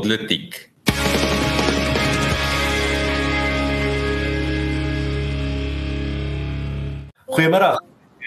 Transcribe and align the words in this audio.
politiek. 0.00 0.56
Goeiemôre. 7.30 7.76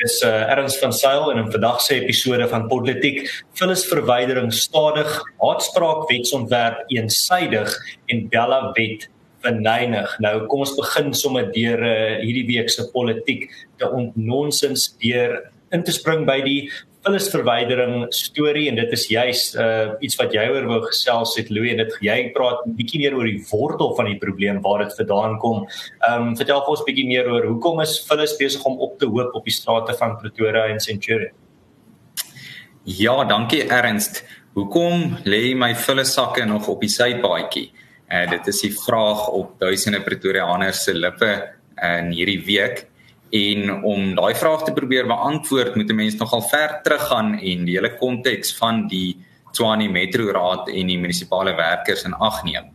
Dis 0.03 0.19
uh, 0.25 0.51
Erns 0.51 0.75
van 0.81 0.93
Sail 0.93 1.31
en 1.31 1.39
in 1.43 1.49
vandag 1.53 1.79
se 1.81 1.95
episode 1.95 2.45
van 2.51 2.67
Politiek 2.67 3.21
vullisverwydering 3.57 4.51
stadig, 4.53 5.09
haatspraak 5.41 6.05
wetsontwerp 6.09 6.83
eensydig 6.93 7.73
en 8.11 8.25
Bella 8.33 8.59
wet 8.77 9.07
verneig. 9.45 10.17
Nou 10.23 10.33
kom 10.51 10.65
ons 10.65 10.75
begin 10.77 11.13
sommer 11.17 11.49
deur 11.55 11.81
uh, 11.81 12.19
hierdie 12.21 12.45
week 12.51 12.73
se 12.73 12.85
politiek 12.93 13.47
te 13.81 13.89
ontnonsens 13.89 14.91
deur 15.01 15.39
in 15.73 15.85
te 15.85 15.95
spring 15.95 16.27
by 16.29 16.41
die 16.45 16.59
vullisverwydering 17.03 18.07
storie 18.15 18.69
en 18.71 18.77
dit 18.79 18.93
is 18.95 19.05
juis 19.11 19.41
uh, 19.59 19.93
iets 20.03 20.15
wat 20.19 20.33
jy 20.35 20.45
oor 20.53 20.67
wou 20.69 20.79
gesels 20.85 21.35
het 21.39 21.51
Louis 21.51 21.73
en 21.73 21.81
dit 21.83 21.97
jy 22.07 22.17
praat 22.35 22.63
'n 22.65 22.75
bietjie 22.77 23.01
meer 23.01 23.15
oor 23.17 23.27
die 23.27 23.43
wortel 23.51 23.95
van 23.97 24.07
die 24.11 24.19
probleem 24.19 24.61
waar 24.63 24.85
dit 24.85 24.95
vandaan 24.95 25.39
kom. 25.39 25.67
Ehm 26.07 26.29
um, 26.29 26.35
vertel 26.39 26.61
vir 26.63 26.73
ons 26.75 26.85
bietjie 26.87 27.07
meer 27.07 27.27
oor 27.27 27.47
hoekom 27.51 27.81
is 27.81 27.99
vullis 28.07 28.37
besig 28.39 28.63
om 28.65 28.79
op 28.79 28.99
te 28.99 29.05
hoop 29.05 29.35
op 29.35 29.43
die 29.43 29.53
strate 29.53 29.93
van 29.99 30.17
Pretoria 30.17 30.67
en 30.67 30.79
Centurion? 30.79 31.33
Ja, 32.83 33.23
dankie 33.23 33.63
Ernst. 33.67 34.23
Hoekom 34.53 35.17
lê 35.25 35.55
my 35.55 35.73
vullissakke 35.75 36.45
nog 36.45 36.67
op 36.67 36.81
die 36.81 36.89
sypaadjie? 36.89 37.71
Uh, 38.11 38.29
dit 38.29 38.47
is 38.47 38.61
die 38.61 38.71
vraag 38.71 39.27
op 39.29 39.59
duisende 39.59 40.01
Pretoriaaners 40.01 40.83
se 40.83 40.93
lippe 40.93 41.31
in 41.81 42.11
hierdie 42.11 42.43
week 42.45 42.87
en 43.33 43.71
om 43.81 44.11
daai 44.13 44.35
vraag 44.37 44.61
te 44.67 44.73
probeer 44.77 45.07
beantwoord 45.09 45.75
moet 45.75 45.89
'n 45.89 45.95
mens 45.95 46.15
nogal 46.15 46.41
ver 46.41 46.79
teruggaan 46.83 47.39
en 47.39 47.65
die 47.65 47.75
hele 47.77 47.97
konteks 47.97 48.53
van 48.57 48.87
die 48.87 49.17
Tshwane 49.51 49.89
Metro 49.89 50.31
Raad 50.31 50.69
en 50.69 50.87
die 50.87 50.97
munisipale 50.97 51.55
werkers 51.55 52.03
in 52.03 52.13
ag 52.13 52.43
neem. 52.43 52.69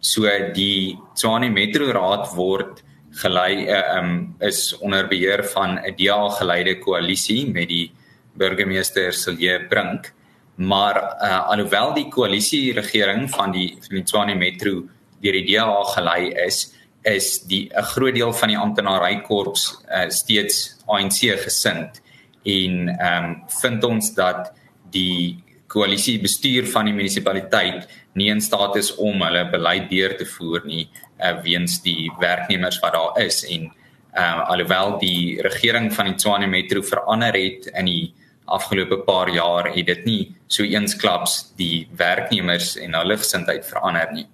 So 0.00 0.22
die 0.54 0.98
Tshwane 1.14 1.50
Metro 1.50 1.92
Raad 1.92 2.34
word 2.36 2.82
gelei 3.22 3.66
uh, 3.68 3.98
um, 3.98 4.36
is 4.40 4.76
onder 4.78 5.08
beheer 5.08 5.44
van 5.44 5.78
'n 5.78 5.94
DA 5.96 6.28
geleide 6.28 6.78
koalisie 6.78 7.52
met 7.52 7.68
die 7.68 7.92
burgemeester 8.36 9.12
Silje 9.12 9.66
Brink. 9.68 10.12
Maar 10.56 10.96
uh, 10.96 11.48
alhoewel 11.50 11.94
die 11.94 12.08
koalisie 12.08 12.72
regering 12.72 13.30
van 13.30 13.52
die 13.52 13.78
Tshwane 14.04 14.34
Metro 14.34 14.84
deur 15.20 15.32
die 15.32 15.56
DA 15.56 15.82
gelei 15.82 16.32
is, 16.46 16.77
is 17.08 17.40
die 17.48 17.70
'n 17.72 17.82
groot 17.92 18.14
deel 18.14 18.32
van 18.32 18.48
die 18.48 18.58
amptenaarkorps 18.58 19.64
uh, 19.88 20.08
steeds 20.08 20.76
ANC 20.86 21.20
gesind 21.44 22.02
en 22.44 22.88
ehm 22.88 23.24
um, 23.24 23.42
vind 23.60 23.84
ons 23.84 24.14
dat 24.14 24.52
die 24.90 25.42
koalisie 25.66 26.20
bestuur 26.20 26.66
van 26.66 26.84
die 26.88 26.94
munisipaliteit 26.94 27.88
nie 28.12 28.30
in 28.32 28.40
staat 28.40 28.76
is 28.76 28.94
om 28.96 29.22
hulle 29.22 29.50
beleid 29.50 29.90
deur 29.90 30.16
te 30.16 30.26
voer 30.26 30.64
nie 30.64 30.88
uh, 31.20 31.42
weens 31.42 31.82
die 31.82 32.10
werknemers 32.20 32.80
wat 32.80 32.92
daar 32.92 33.20
is 33.26 33.44
en 33.44 33.68
ehm 34.12 34.38
uh, 34.40 34.48
alhoewel 34.52 34.98
die 34.98 35.42
regering 35.42 35.92
van 35.94 36.06
die 36.06 36.14
Tshwane 36.14 36.46
Metro 36.46 36.82
verander 36.82 37.34
het 37.34 37.70
in 37.74 37.84
die 37.84 38.14
afgelope 38.44 39.02
paar 39.04 39.28
jaar 39.28 39.68
het 39.74 39.86
dit 39.86 40.04
nie 40.04 40.22
so 40.46 40.64
eensklaps 40.64 41.52
die 41.56 41.88
werknemers 41.96 42.76
en 42.76 42.96
hulle 42.96 43.16
gesindheid 43.20 43.66
verander 43.66 44.12
nie. 44.12 44.26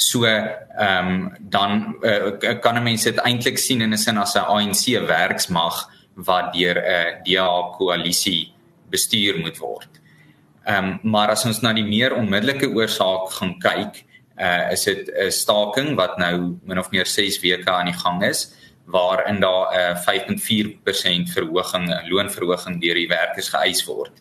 So 0.00 0.24
ehm 0.24 0.56
um, 0.80 1.36
dan 1.40 1.96
uh, 2.00 2.58
kan 2.60 2.76
'n 2.76 2.82
mens 2.82 3.02
dit 3.04 3.18
eintlik 3.18 3.58
sien 3.58 3.80
in 3.80 3.92
'n 3.92 3.98
sin 3.98 4.16
as 4.16 4.34
'n 4.34 4.48
ANC 4.48 4.84
werksmag 5.06 5.88
wat 6.14 6.52
deur 6.54 6.76
'n 6.76 6.88
uh, 6.88 7.24
DA 7.24 7.76
koalisie 7.76 8.52
bestuur 8.90 9.38
moet 9.38 9.58
word. 9.58 10.00
Ehm 10.64 10.84
um, 10.84 11.00
maar 11.02 11.28
as 11.28 11.44
ons 11.44 11.60
na 11.60 11.72
die 11.72 11.84
meer 11.84 12.14
onmiddellike 12.14 12.68
oorsaak 12.68 13.30
gaan 13.30 13.58
kyk, 13.58 14.04
uh, 14.40 14.72
is 14.72 14.84
dit 14.84 15.08
'n 15.08 15.30
staking 15.30 15.96
wat 15.96 16.18
nou 16.18 16.56
min 16.64 16.78
of 16.78 16.90
meer 16.90 17.06
6 17.06 17.40
weke 17.40 17.70
aan 17.70 17.92
die 17.92 18.00
gang 18.04 18.22
is 18.22 18.54
waarin 18.86 19.40
daar 19.40 19.68
'n 19.68 19.96
uh, 19.96 20.02
5.4% 20.04 21.30
verhoging, 21.30 22.08
loonverhoging 22.08 22.80
deur 22.80 22.94
die 22.94 23.08
werkers 23.08 23.48
geëis 23.48 23.84
word 23.84 24.12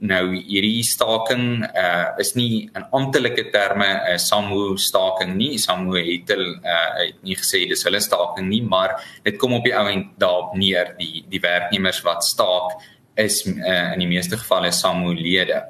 nou 0.00 0.32
hierdie 0.32 0.82
staking 0.86 1.60
uh 1.64 2.16
is 2.18 2.32
nie 2.34 2.70
in 2.74 2.84
amptelike 2.96 3.50
terme 3.52 3.86
'n 3.86 4.14
uh, 4.14 4.18
SAMU 4.18 4.76
staking 4.78 5.36
nie. 5.36 5.58
SAMU 5.58 5.96
het 5.96 6.28
hulle 6.32 6.56
uh 6.64 6.92
het 7.04 7.22
nie 7.22 7.36
gesê 7.36 7.68
dis 7.68 7.84
hulle 7.84 8.00
staking 8.00 8.48
nie, 8.48 8.62
maar 8.62 8.96
dit 9.24 9.36
kom 9.36 9.52
op 9.52 9.64
die 9.64 9.76
ou 9.76 9.86
end 9.88 10.16
daarop 10.18 10.56
neer 10.56 10.94
die 10.98 11.24
die 11.28 11.40
werknemers 11.40 12.02
wat 12.02 12.24
staak 12.24 12.80
is 13.14 13.44
uh, 13.46 13.92
in 13.92 13.98
die 13.98 14.08
meeste 14.08 14.36
gevalle 14.36 14.72
SAMU 14.72 15.14
lede. 15.14 15.64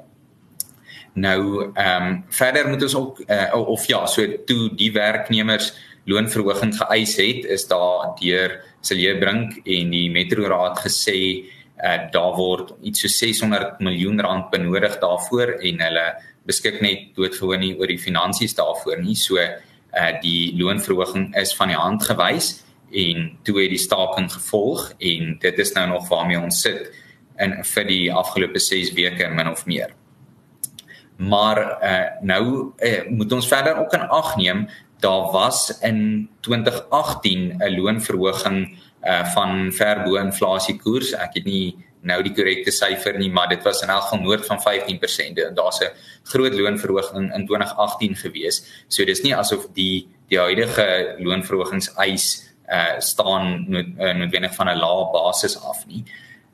Nou 1.13 1.71
ehm 1.75 2.07
um, 2.07 2.23
verder 2.29 2.69
moet 2.69 2.83
ons 2.83 2.95
ook 2.95 3.23
uh, 3.27 3.55
of 3.55 3.85
ja, 3.87 4.05
so 4.05 4.23
toe 4.45 4.69
die 4.75 4.91
werknemers 4.91 5.73
loonverhoging 6.05 6.71
geëis 6.77 7.15
het, 7.19 7.45
is 7.45 7.67
daar 7.67 8.15
deur 8.21 8.61
Silje 8.81 9.17
Brink 9.19 9.59
en 9.65 9.91
die 9.91 10.09
Metro 10.09 10.47
Raad 10.47 10.79
gesê 10.79 11.43
uh, 11.83 12.11
daar 12.11 12.35
word 12.37 12.73
iets 12.81 13.01
so 13.01 13.07
600 13.07 13.79
miljoen 13.79 14.21
rand 14.21 14.49
benodig 14.53 14.99
daarvoor 15.01 15.57
en 15.59 15.81
hulle 15.81 16.07
beskik 16.45 16.81
net 16.81 17.11
doodgewoon 17.17 17.61
nie 17.61 17.75
oor 17.77 17.89
die 17.89 18.01
finansies 18.01 18.55
daarvoor 18.57 19.01
nie. 19.01 19.15
So 19.15 19.37
uh, 19.37 20.11
die 20.21 20.53
loonverhoging 20.57 21.31
is 21.37 21.53
van 21.57 21.73
die 21.73 21.79
hand 21.79 22.05
gewys 22.07 22.59
en 22.91 23.31
toe 23.47 23.61
het 23.61 23.71
die 23.71 23.79
staking 23.79 24.27
gevolg 24.31 24.91
en 24.99 25.37
dit 25.39 25.59
is 25.63 25.73
nou 25.77 25.87
nog 25.93 26.09
waarmee 26.09 26.39
ons 26.41 26.61
sit 26.61 26.91
in 27.41 27.55
vir 27.65 27.87
die 27.87 28.05
afgelope 28.13 28.59
6 28.59 28.93
weke 28.97 29.29
min 29.31 29.49
of 29.49 29.65
meer. 29.65 29.95
Maar 31.21 31.59
uh, 31.61 32.07
nou 32.25 32.45
uh, 32.77 33.01
moet 33.09 33.31
ons 33.31 33.47
verder 33.47 33.77
ook 33.77 33.93
in 33.93 34.07
ag 34.09 34.35
neem. 34.37 34.65
Daar 35.01 35.31
was 35.33 35.69
in 35.81 36.29
2018 36.41 37.57
'n 37.57 37.75
loonverhoging 37.77 38.77
uh 39.03 39.25
van 39.33 39.71
ver 39.71 40.03
bo 40.05 40.17
inflasiekoers. 40.21 41.13
Ek 41.13 41.39
het 41.39 41.45
nie 41.45 41.75
nou 42.07 42.17
die 42.25 42.33
korrekte 42.33 42.73
syfer 42.73 43.17
nie, 43.19 43.29
maar 43.33 43.49
dit 43.51 43.61
was 43.65 43.83
in 43.85 43.91
elk 43.93 44.07
geval 44.07 44.23
noord 44.23 44.47
van 44.47 44.61
15%. 44.61 45.41
Daar's 45.57 45.81
'n 45.81 45.93
groot 46.23 46.53
loonverhoging 46.53 47.33
in 47.33 47.45
2018 47.45 48.15
gewees. 48.15 48.63
So 48.87 49.05
dis 49.05 49.21
nie 49.21 49.35
asof 49.35 49.67
die 49.73 50.07
die 50.29 50.39
huidige 50.39 51.15
loonverhogingseis 51.19 52.47
uh 52.69 52.99
staan 52.99 53.65
nood, 53.67 53.85
uh, 53.99 54.13
noodwendig 54.13 54.55
van 54.55 54.67
'n 54.69 54.77
lae 54.77 55.11
basis 55.11 55.57
af 55.61 55.85
nie. 55.87 56.03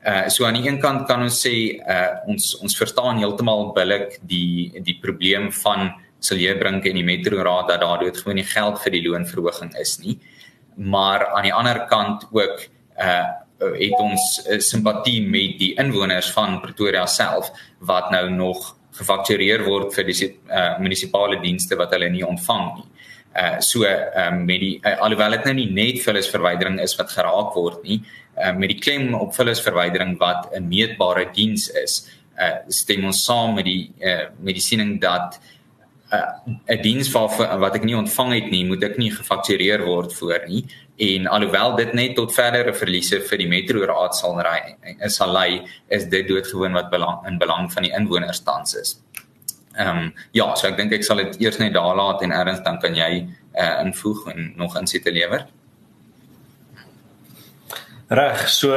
Uh 0.04 0.28
so 0.28 0.44
aan 0.44 0.54
die 0.54 0.68
een 0.68 0.80
kant 0.80 1.06
kan 1.06 1.22
ons 1.22 1.46
sê 1.46 1.80
uh 1.80 2.26
ons 2.26 2.58
ons 2.58 2.76
verstaan 2.76 3.18
heeltemal 3.18 3.72
billik 3.72 4.18
die 4.22 4.80
die 4.82 4.98
probleem 5.00 5.52
van 5.52 5.92
sal 6.20 6.38
jy 6.38 6.58
bring 6.58 6.84
in 6.84 6.94
die 6.94 7.04
metro 7.04 7.42
raad 7.42 7.68
dat 7.68 7.80
daar 7.80 7.98
doodgewoon 7.98 8.34
nie 8.34 8.44
geld 8.44 8.82
vir 8.82 8.90
die 8.92 9.08
loonverhoging 9.08 9.76
is 9.76 9.98
nie. 9.98 10.18
Uh 10.18 10.37
maar 10.78 11.26
aan 11.34 11.42
die 11.42 11.54
ander 11.54 11.84
kant 11.90 12.26
ook 12.30 12.66
uh 12.98 13.26
het 13.58 13.98
ons 13.98 14.24
uh, 14.46 14.60
simpatie 14.62 15.18
met 15.26 15.56
die 15.58 15.72
inwoners 15.82 16.28
van 16.30 16.60
Pretoria 16.62 17.06
self 17.10 17.48
wat 17.82 18.12
nou 18.14 18.28
nog 18.30 18.76
gefaktureer 18.98 19.64
word 19.66 19.96
vir 19.96 20.06
die 20.06 20.28
uh, 20.28 20.76
munisipale 20.78 21.40
dienste 21.42 21.74
wat 21.78 21.90
hulle 21.96 22.06
nie 22.12 22.22
ontvang 22.26 22.68
nie. 22.76 22.86
Uh 23.38 23.58
so 23.62 23.82
uh, 23.82 24.30
met 24.34 24.62
die 24.62 24.76
uh, 24.78 24.94
alhoewel 25.04 25.36
dit 25.36 25.48
nou 25.48 25.56
nie 25.58 25.66
net 25.74 25.98
vullisverwydering 26.04 26.78
is 26.82 26.94
wat 26.98 27.10
geraak 27.14 27.58
word 27.58 27.82
nie, 27.82 27.98
uh 28.38 28.54
met 28.54 28.72
die 28.72 28.78
klem 28.78 29.10
op 29.18 29.34
vullisverwydering 29.36 30.16
wat 30.22 30.48
'n 30.54 30.68
meetbare 30.70 31.28
diens 31.34 31.68
is, 31.82 32.00
uh 32.38 32.62
stem 32.68 33.04
ons 33.10 33.24
saam 33.24 33.54
met 33.54 33.64
die 33.64 33.90
uh 34.00 34.58
siening 34.62 35.00
dat 35.00 35.40
'n 36.10 36.52
uh, 36.66 36.82
diens 36.82 37.10
waarvoor 37.12 37.58
wat 37.58 37.74
ek 37.76 37.84
nie 37.84 37.96
ontvang 37.96 38.32
het 38.32 38.50
nie, 38.50 38.64
moet 38.64 38.82
ek 38.82 38.96
nie 38.96 39.10
gefaktureer 39.12 39.84
word 39.84 40.14
voor 40.14 40.46
nie. 40.48 40.64
En 40.96 41.26
alhoewel 41.26 41.76
dit 41.76 41.92
net 41.92 42.14
tot 42.16 42.34
verdere 42.34 42.72
verliese 42.74 43.20
vir 43.20 43.38
die 43.38 43.48
metro 43.48 43.84
raad 43.86 44.16
sal 44.16 44.40
ry, 44.40 44.76
is 45.04 45.16
sal 45.20 45.32
lei 45.32 45.60
is 45.88 46.08
dit 46.08 46.28
doodgewoon 46.28 46.72
wat 46.72 46.90
belang 46.90 47.26
in 47.28 47.38
belang 47.38 47.68
van 47.72 47.82
die 47.82 47.92
inwoners 47.92 48.40
tans 48.40 48.74
is. 48.74 48.96
Ehm 49.76 49.98
um, 49.98 50.14
ja, 50.32 50.54
so 50.54 50.66
ek 50.66 50.76
dink 50.76 50.92
ek 50.92 51.04
sal 51.04 51.20
dit 51.22 51.40
eers 51.40 51.58
net 51.58 51.76
daar 51.76 51.94
laat 51.96 52.22
en 52.22 52.32
erns 52.32 52.64
dan 52.64 52.80
kan 52.80 52.96
jy 52.96 53.28
uh, 53.54 53.84
invoeg 53.84 54.26
en 54.32 54.52
nog 54.56 54.78
insette 54.80 55.12
lewer. 55.12 55.46
Reg, 58.08 58.46
so 58.48 58.72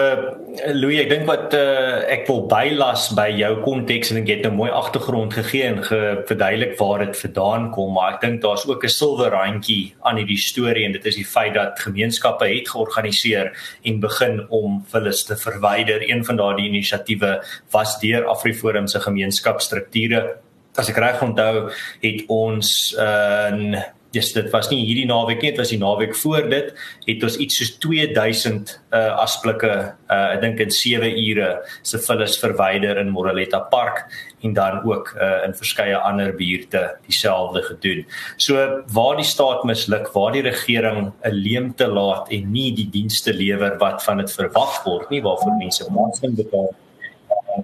Louis, 0.76 0.98
ek 1.06 1.08
dink 1.08 1.22
wat 1.24 1.54
uh, 1.56 2.02
ek 2.12 2.26
wil 2.28 2.42
bylas 2.52 3.06
by 3.16 3.30
jou 3.32 3.52
konteks 3.64 4.10
en 4.12 4.18
ek 4.20 4.28
het 4.28 4.48
'n 4.50 4.58
mooi 4.58 4.68
agtergrond 4.68 5.32
gegee 5.32 5.64
en 5.64 5.80
verduidelik 6.28 6.76
waar 6.76 7.06
dit 7.06 7.16
vandaan 7.16 7.70
kom, 7.72 7.94
maar 7.96 8.16
ek 8.16 8.22
dink 8.26 8.42
daar's 8.44 8.68
ook 8.68 8.84
'n 8.84 8.92
silwer 8.92 9.32
randjie 9.32 9.96
aan 10.04 10.20
hierdie 10.20 10.38
storie 10.38 10.84
en 10.84 10.92
dit 10.92 11.06
is 11.06 11.16
die 11.16 11.24
feit 11.24 11.54
dat 11.54 11.80
gemeenskappe 11.80 12.44
het 12.44 12.68
georganiseer 12.68 13.56
en 13.86 14.02
begin 14.02 14.46
om 14.50 14.84
vullis 14.92 15.24
te 15.24 15.38
verwyder. 15.38 16.04
Een 16.04 16.26
van 16.26 16.36
daardie 16.36 16.68
inisiatiewe 16.68 17.42
was 17.72 18.00
deur 18.02 18.28
Afriforum 18.28 18.88
se 18.88 19.00
gemeenskapsstrukture. 19.00 20.36
As 20.76 20.90
ek 20.90 20.98
reg 20.98 21.22
onthou, 21.24 21.72
het 22.02 22.24
ons 22.28 22.96
uh, 23.00 23.48
in 23.48 23.80
dis 24.16 24.32
dit 24.36 24.50
was 24.52 24.70
nie 24.72 24.82
hierdie 24.86 25.08
naweek 25.10 25.42
nie, 25.42 25.52
dit 25.54 25.62
was 25.62 25.72
die 25.74 25.80
naweek 25.82 26.16
voor 26.20 26.50
dit, 26.52 26.72
het 27.08 27.24
ons 27.24 27.38
iets 27.44 27.60
soos 27.62 27.72
2000 27.84 28.74
uh 28.92 29.02
asblikke 29.24 29.72
uh 29.72 30.20
ek 30.36 30.42
dink 30.44 30.64
in 30.66 30.74
7 30.76 31.12
ure 31.24 31.50
se 31.88 32.00
vullis 32.08 32.38
verwyder 32.42 33.00
in 33.02 33.14
Moreletta 33.16 33.62
Park 33.72 34.04
en 34.44 34.56
dan 34.58 34.82
ook 34.88 35.14
uh 35.16 35.46
in 35.48 35.56
verskeie 35.56 35.98
ander 35.98 36.34
buurte 36.36 36.84
dieselfde 37.08 37.64
gedoen. 37.70 38.06
So 38.38 38.84
waar 38.94 39.16
die 39.20 39.28
staat 39.28 39.64
misluk, 39.64 40.12
waar 40.16 40.34
die 40.36 40.46
regering 40.48 41.12
'n 41.24 41.32
leemte 41.32 41.88
laat 41.88 42.32
en 42.32 42.52
nie 42.52 42.72
die 42.76 42.90
dienste 42.90 43.34
lewer 43.34 43.78
wat 43.80 44.04
van 44.04 44.18
dit 44.18 44.32
verwag 44.32 44.84
word 44.84 45.10
nie, 45.10 45.22
waarvoor 45.22 45.58
mense 45.58 45.88
belasting 45.88 46.36
betaal 46.36 46.72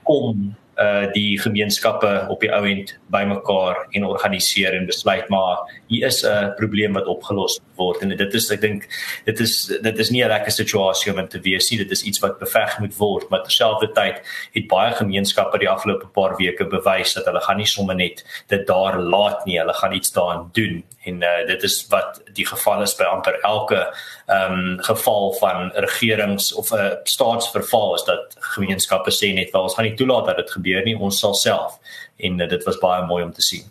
kom 0.03 0.55
uh 0.77 1.11
die 1.13 1.39
gemeenskappe 1.41 2.25
op 2.29 2.41
die 2.41 2.51
ou 2.53 2.63
end 2.69 2.97
bymekaar 3.13 3.87
en 3.91 4.05
organiseer 4.05 4.73
en 4.77 4.85
besluit 4.85 5.29
maar 5.29 5.57
hier 5.87 6.05
is 6.07 6.23
'n 6.23 6.53
probleem 6.55 6.93
wat 6.93 7.05
opgelos 7.05 7.59
word. 7.75 8.01
En 8.01 8.09
dit 8.09 8.33
is 8.33 8.51
ek 8.51 8.61
dink 8.61 8.87
dit 9.25 9.39
is 9.39 9.53
dit 9.81 9.99
is 9.99 10.09
nie 10.09 10.23
'n 10.23 10.27
lekker 10.27 10.51
situasie 10.51 11.13
om 11.13 11.27
te 11.27 11.39
wees 11.39 11.69
nie. 11.71 11.79
Dit 11.79 11.91
is 11.91 12.03
iets 12.03 12.19
wat 12.19 12.39
beveg 12.39 12.79
moet 12.79 12.97
word. 12.97 13.29
Maar 13.29 13.43
terselfdertyd 13.43 14.21
het 14.53 14.67
baie 14.67 14.93
gemeenskappe 14.93 15.57
die 15.57 15.69
afgelope 15.69 16.07
paar 16.07 16.35
weke 16.37 16.65
bewys 16.65 17.13
dat 17.13 17.25
hulle 17.25 17.41
gaan 17.41 17.57
nie 17.57 17.65
sommer 17.65 17.95
net 17.95 18.23
dit 18.47 18.67
daar 18.67 18.99
laat 18.99 19.45
nie. 19.45 19.59
Hulle 19.59 19.73
gaan 19.73 19.93
iets 19.93 20.11
daaraan 20.11 20.49
doen 20.53 20.83
en 21.07 21.21
uh, 21.21 21.47
dit 21.47 21.63
is 21.63 21.77
wat 21.89 22.21
die 22.33 22.45
geval 22.47 22.81
is 22.85 22.95
by 22.99 23.07
amper 23.09 23.39
elke 23.47 23.79
ehm 24.25 24.57
um, 24.57 24.83
geval 24.89 25.33
van 25.39 25.71
regerings 25.87 26.53
of 26.53 26.71
'n 26.71 26.75
uh, 26.75 26.91
staatsverval 27.03 27.95
is 27.95 28.03
dat 28.03 28.35
gemeenskappe 28.55 29.11
sê 29.11 29.33
net 29.33 29.51
wel 29.51 29.67
ons 29.69 29.75
gaan 29.75 29.87
nie 29.87 29.97
toelaat 30.01 30.25
dat 30.25 30.37
dit 30.43 30.51
gebeur 30.51 30.83
nie 30.83 30.99
ons 30.99 31.19
sal 31.19 31.33
self 31.33 31.79
en 32.17 32.39
uh, 32.39 32.49
dit 32.49 32.63
was 32.63 32.83
baie 32.83 33.05
mooi 33.05 33.23
om 33.23 33.33
te 33.33 33.41
sien. 33.41 33.65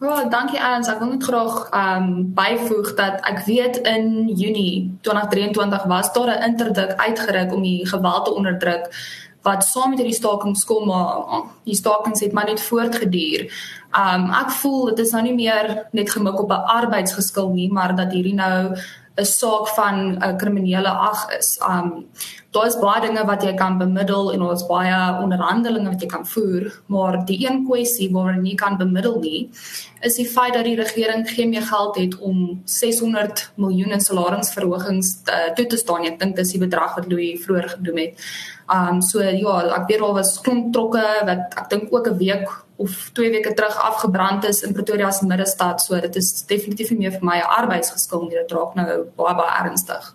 Ja, 0.00 0.24
dankie 0.28 0.58
Ernst. 0.58 0.90
Ek 0.90 0.98
wil 1.00 1.14
net 1.14 1.24
graag 1.24 1.68
ehm 1.70 2.02
um, 2.02 2.32
byvoeg 2.36 2.94
dat 2.94 3.20
ek 3.30 3.44
weet 3.46 3.76
in 3.76 4.28
Junie 4.28 4.98
2023 5.00 5.84
was 5.88 6.12
daar 6.12 6.30
'n 6.36 6.42
interdik 6.50 6.92
uitgereik 6.96 7.52
om 7.52 7.62
die 7.62 7.86
geweld 7.86 8.24
te 8.24 8.34
onderdruk 8.34 8.90
wat 9.44 9.64
saam 9.64 9.92
met 9.92 10.00
hierdie 10.00 10.16
stakings 10.16 10.64
kom 10.64 10.88
maar 10.88 11.44
die 11.68 11.76
stakings 11.76 12.24
het 12.24 12.32
maar 12.32 12.48
net 12.48 12.62
voortgeduur. 12.64 13.46
Um 13.94 14.30
ek 14.42 14.52
voel 14.60 14.92
dit 14.92 15.04
is 15.04 15.12
nou 15.14 15.22
nie 15.28 15.36
meer 15.36 15.74
net 15.92 16.10
gemik 16.10 16.40
op 16.40 16.50
'n 16.50 16.68
arbeidsgeskil 16.80 17.48
nie, 17.52 17.70
maar 17.72 17.96
dat 17.96 18.12
hierdie 18.12 18.34
nou 18.34 18.74
'n 19.16 19.24
saak 19.24 19.68
van 19.68 20.18
'n 20.18 20.36
kriminele 20.36 20.90
ag 20.90 21.28
is. 21.38 21.58
Um 21.68 22.06
daar's 22.54 22.76
baie 22.78 23.02
dinge 23.02 23.24
wat 23.26 23.42
jy 23.42 23.52
kan 23.58 23.78
bemiddel 23.80 24.30
en 24.32 24.44
daar's 24.44 24.64
baie 24.68 24.94
onderhandelinge 25.22 25.90
wat 25.90 26.02
jy 26.04 26.08
kan 26.10 26.26
voer, 26.26 26.70
maar 26.92 27.18
die 27.28 27.40
een 27.42 27.64
kwessie 27.66 28.08
waarin 28.14 28.46
jy 28.46 28.54
kan 28.60 28.78
bemiddel 28.78 29.18
nie, 29.22 29.40
is 30.06 30.18
die 30.20 30.28
feit 30.28 30.54
dat 30.54 30.66
die 30.68 30.76
regering 30.78 31.26
geen 31.28 31.50
meer 31.50 31.66
geld 31.66 31.98
het 31.98 32.18
om 32.18 32.62
600 32.64 33.50
miljoen 33.60 33.96
in 33.96 34.04
salarisverhogings 34.04 35.14
te, 35.26 35.32
uh, 35.34 35.52
toe 35.58 35.66
te 35.66 35.80
staan. 35.80 36.06
Ek 36.06 36.18
dink 36.20 36.36
dis 36.36 36.54
die 36.54 36.62
bedrag 36.62 36.94
wat 36.98 37.08
Louis 37.10 37.40
vroeër 37.44 37.70
genoem 37.76 38.02
het. 38.04 38.26
Um 38.72 39.02
so 39.04 39.20
ja, 39.20 39.56
ek 39.76 39.88
weet 39.90 40.00
al 40.00 40.14
was 40.16 40.38
klomp 40.44 40.72
trokke 40.72 41.02
wat 41.28 41.56
ek 41.60 41.68
dink 41.72 41.92
ook 41.92 42.08
'n 42.08 42.18
week 42.18 42.48
of 42.76 43.10
2 43.12 43.30
weke 43.30 43.54
terug 43.54 43.76
afgebrand 43.76 44.44
is 44.44 44.62
in 44.62 44.72
Pretoria 44.72 45.10
se 45.10 45.26
middestad. 45.26 45.80
So 45.80 46.00
dit 46.00 46.16
is 46.16 46.44
definitief 46.46 46.90
nie 46.90 46.98
meer 46.98 47.12
vir 47.12 47.24
my 47.24 47.38
'n 47.38 47.52
arbeidsgeskil 47.60 48.22
nie. 48.22 48.36
Dit 48.36 48.52
raak 48.52 48.74
nou 48.74 49.04
baie 49.16 49.34
baie 49.34 49.64
ernstig. 49.64 50.14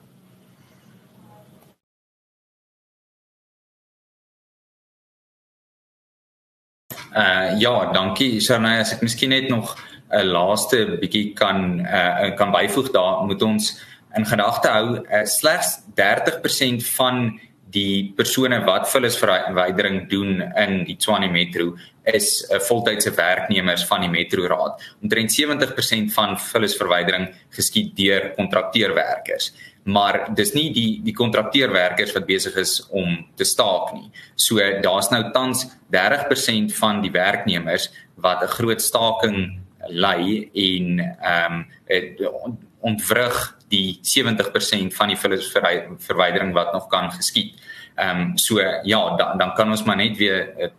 Uh 7.15 7.59
ja, 7.59 7.91
dankie 7.93 8.39
Sharnay, 8.41 8.79
as 8.79 8.93
ek 8.93 9.01
miskien 9.01 9.29
net 9.29 9.49
nog 9.49 9.75
'n 10.11 10.25
laaste 10.25 10.97
bietjie 11.01 11.33
kan 11.33 11.79
uh 11.81 12.35
kan 12.35 12.51
byvoeg 12.51 12.91
daar, 12.91 13.25
moet 13.25 13.41
ons 13.41 13.77
in 14.17 14.25
gedagte 14.25 14.71
hou 14.73 14.97
uh, 14.97 15.25
slegs 15.25 15.79
30% 15.97 16.85
van 16.95 17.39
die 17.69 18.09
persone 18.17 18.63
wat 18.65 18.87
vullisverwydering 18.89 20.07
doen 20.09 20.39
in 20.41 20.83
die 20.87 20.95
Tshwane 20.97 21.29
Metro 21.29 21.75
is 22.03 22.45
'n 22.49 22.55
uh, 22.55 22.59
voltydse 22.59 23.11
werknemers 23.13 23.85
van 23.85 24.01
die 24.01 24.09
Metro 24.09 24.47
Raad. 24.47 24.81
Omtrent 25.01 25.31
70% 25.31 26.13
van 26.13 26.39
vullisverwydering 26.39 27.29
geskied 27.49 27.95
deur 27.95 28.33
kontrakteurwerkers. 28.35 29.53
Maar 29.83 30.33
dis 30.35 30.53
nie 30.53 30.69
die 30.73 31.01
die 31.03 31.13
kontrakteurwerkers 31.13 32.13
wat 32.13 32.25
besig 32.25 32.55
is 32.55 32.87
om 32.89 33.25
te 33.35 33.43
staak 33.43 33.93
nie. 33.93 34.11
So 34.35 34.59
daar's 34.81 35.09
nou 35.09 35.31
tans 35.31 35.65
30% 35.91 36.75
van 36.75 37.01
die 37.01 37.11
werknemers 37.11 37.89
wat 38.15 38.43
'n 38.43 38.53
groot 38.57 38.81
staking 38.81 39.59
lei 39.87 40.49
en 40.53 40.99
ehm 40.99 41.65
um, 41.87 42.57
ontwrig 42.79 43.57
die 43.67 43.99
70% 44.01 44.93
van 44.95 45.07
die 45.07 45.17
vullisverwydering 45.17 46.53
wat 46.53 46.73
nog 46.73 46.87
kan 46.87 47.11
geskied. 47.11 47.55
Ehm 47.95 48.19
um, 48.19 48.37
so 48.37 48.59
ja, 48.83 49.15
dan 49.15 49.37
dan 49.37 49.53
kan 49.53 49.69
ons 49.69 49.83
maar 49.83 49.95
net 49.95 50.17
weer 50.17 50.53
uh, 50.57 50.69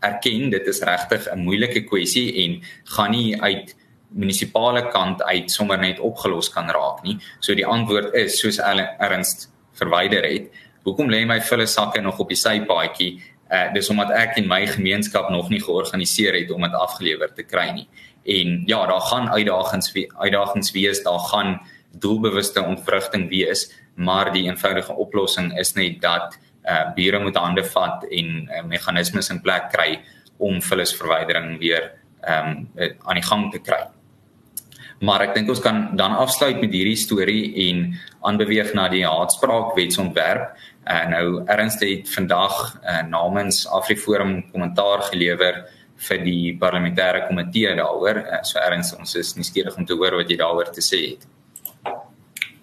erken 0.00 0.50
dit 0.50 0.66
is 0.66 0.80
regtig 0.80 1.28
'n 1.32 1.38
moeilike 1.38 1.84
kwessie 1.84 2.44
en 2.44 2.62
gaan 2.84 3.10
nie 3.10 3.42
uit 3.42 3.76
munisipale 4.14 4.86
kant 4.92 5.22
uit 5.22 5.50
sommer 5.50 5.78
net 5.78 6.00
opgelos 6.00 6.48
kan 6.52 6.70
raak 6.72 7.02
nie. 7.04 7.18
So 7.40 7.54
die 7.54 7.66
antwoord 7.66 8.14
is 8.14 8.38
soos 8.40 8.58
Ernst 8.58 9.48
verwyder 9.76 10.24
het. 10.24 10.50
Hoekom 10.86 11.10
lê 11.10 11.24
my 11.26 11.40
vulle 11.40 11.66
sakke 11.66 12.00
nog 12.00 12.18
op 12.22 12.28
die 12.30 12.38
sypaadjie? 12.38 13.16
Uh 13.46 13.72
dis 13.74 13.90
omdat 13.90 14.10
ek 14.10 14.38
en 14.40 14.48
my 14.50 14.64
gemeenskap 14.66 15.30
nog 15.30 15.50
nie 15.50 15.60
georganiseer 15.62 16.34
het 16.34 16.50
om 16.50 16.62
dit 16.62 16.74
afgelewer 16.74 17.34
te 17.34 17.42
kry 17.46 17.70
nie. 17.74 17.88
En 18.26 18.62
ja, 18.66 18.86
daar 18.86 19.00
gaan 19.00 19.30
uitdagings 19.30 19.92
uitdagings 20.16 20.72
wees, 20.74 21.02
daar 21.02 21.22
gaan 21.30 21.60
doelbewuste 21.90 22.62
ontvrugting 22.62 23.28
wees, 23.28 23.70
maar 23.94 24.32
die 24.32 24.48
eenvoudige 24.48 24.92
oplossing 24.92 25.54
is 25.58 25.74
net 25.74 26.00
dat 26.00 26.38
uh 26.66 26.94
bure 26.94 27.18
moet 27.22 27.36
hande 27.36 27.64
vat 27.64 28.04
en 28.10 28.48
uh, 28.50 28.64
meganismes 28.66 29.30
in 29.30 29.40
plek 29.40 29.70
kry 29.70 30.00
om 30.38 30.62
vullisverwydering 30.62 31.58
weer 31.58 31.92
ehm 32.20 32.66
um, 32.76 32.98
aan 33.04 33.14
die 33.14 33.28
gang 33.28 33.52
te 33.52 33.58
kry. 33.58 33.86
Maar 35.04 35.26
ek 35.26 35.34
dink 35.36 35.50
ons 35.52 35.60
kan 35.60 35.90
dan 35.96 36.16
afsluit 36.16 36.60
met 36.62 36.72
hierdie 36.72 36.96
storie 36.96 37.50
en 37.68 37.90
aanbeweeg 38.24 38.72
na 38.74 38.86
die 38.88 39.04
haatspraak 39.04 39.74
wetsontwerp. 39.76 40.54
Uh 40.86 41.02
nou 41.10 41.26
Ernst 41.52 41.82
het 41.84 42.08
vandag 42.08 42.54
uh, 42.80 43.02
namens 43.10 43.66
AfriForum 43.66 44.38
kommentaar 44.52 45.02
gelewer 45.10 45.64
vir 46.08 46.20
die 46.24 46.54
parlementêre 46.60 47.26
komitee 47.28 47.74
daaroor. 47.76 48.22
Uh, 48.22 48.42
so 48.42 48.60
Ernst, 48.62 48.96
ons 48.96 49.16
is 49.20 49.34
nuuskierig 49.36 49.76
om 49.76 49.84
te 49.84 49.96
hoor 49.98 50.20
wat 50.22 50.30
jy 50.30 50.38
daaroor 50.40 50.70
te 50.72 50.84
sê 50.84 51.02
het. 51.10 51.26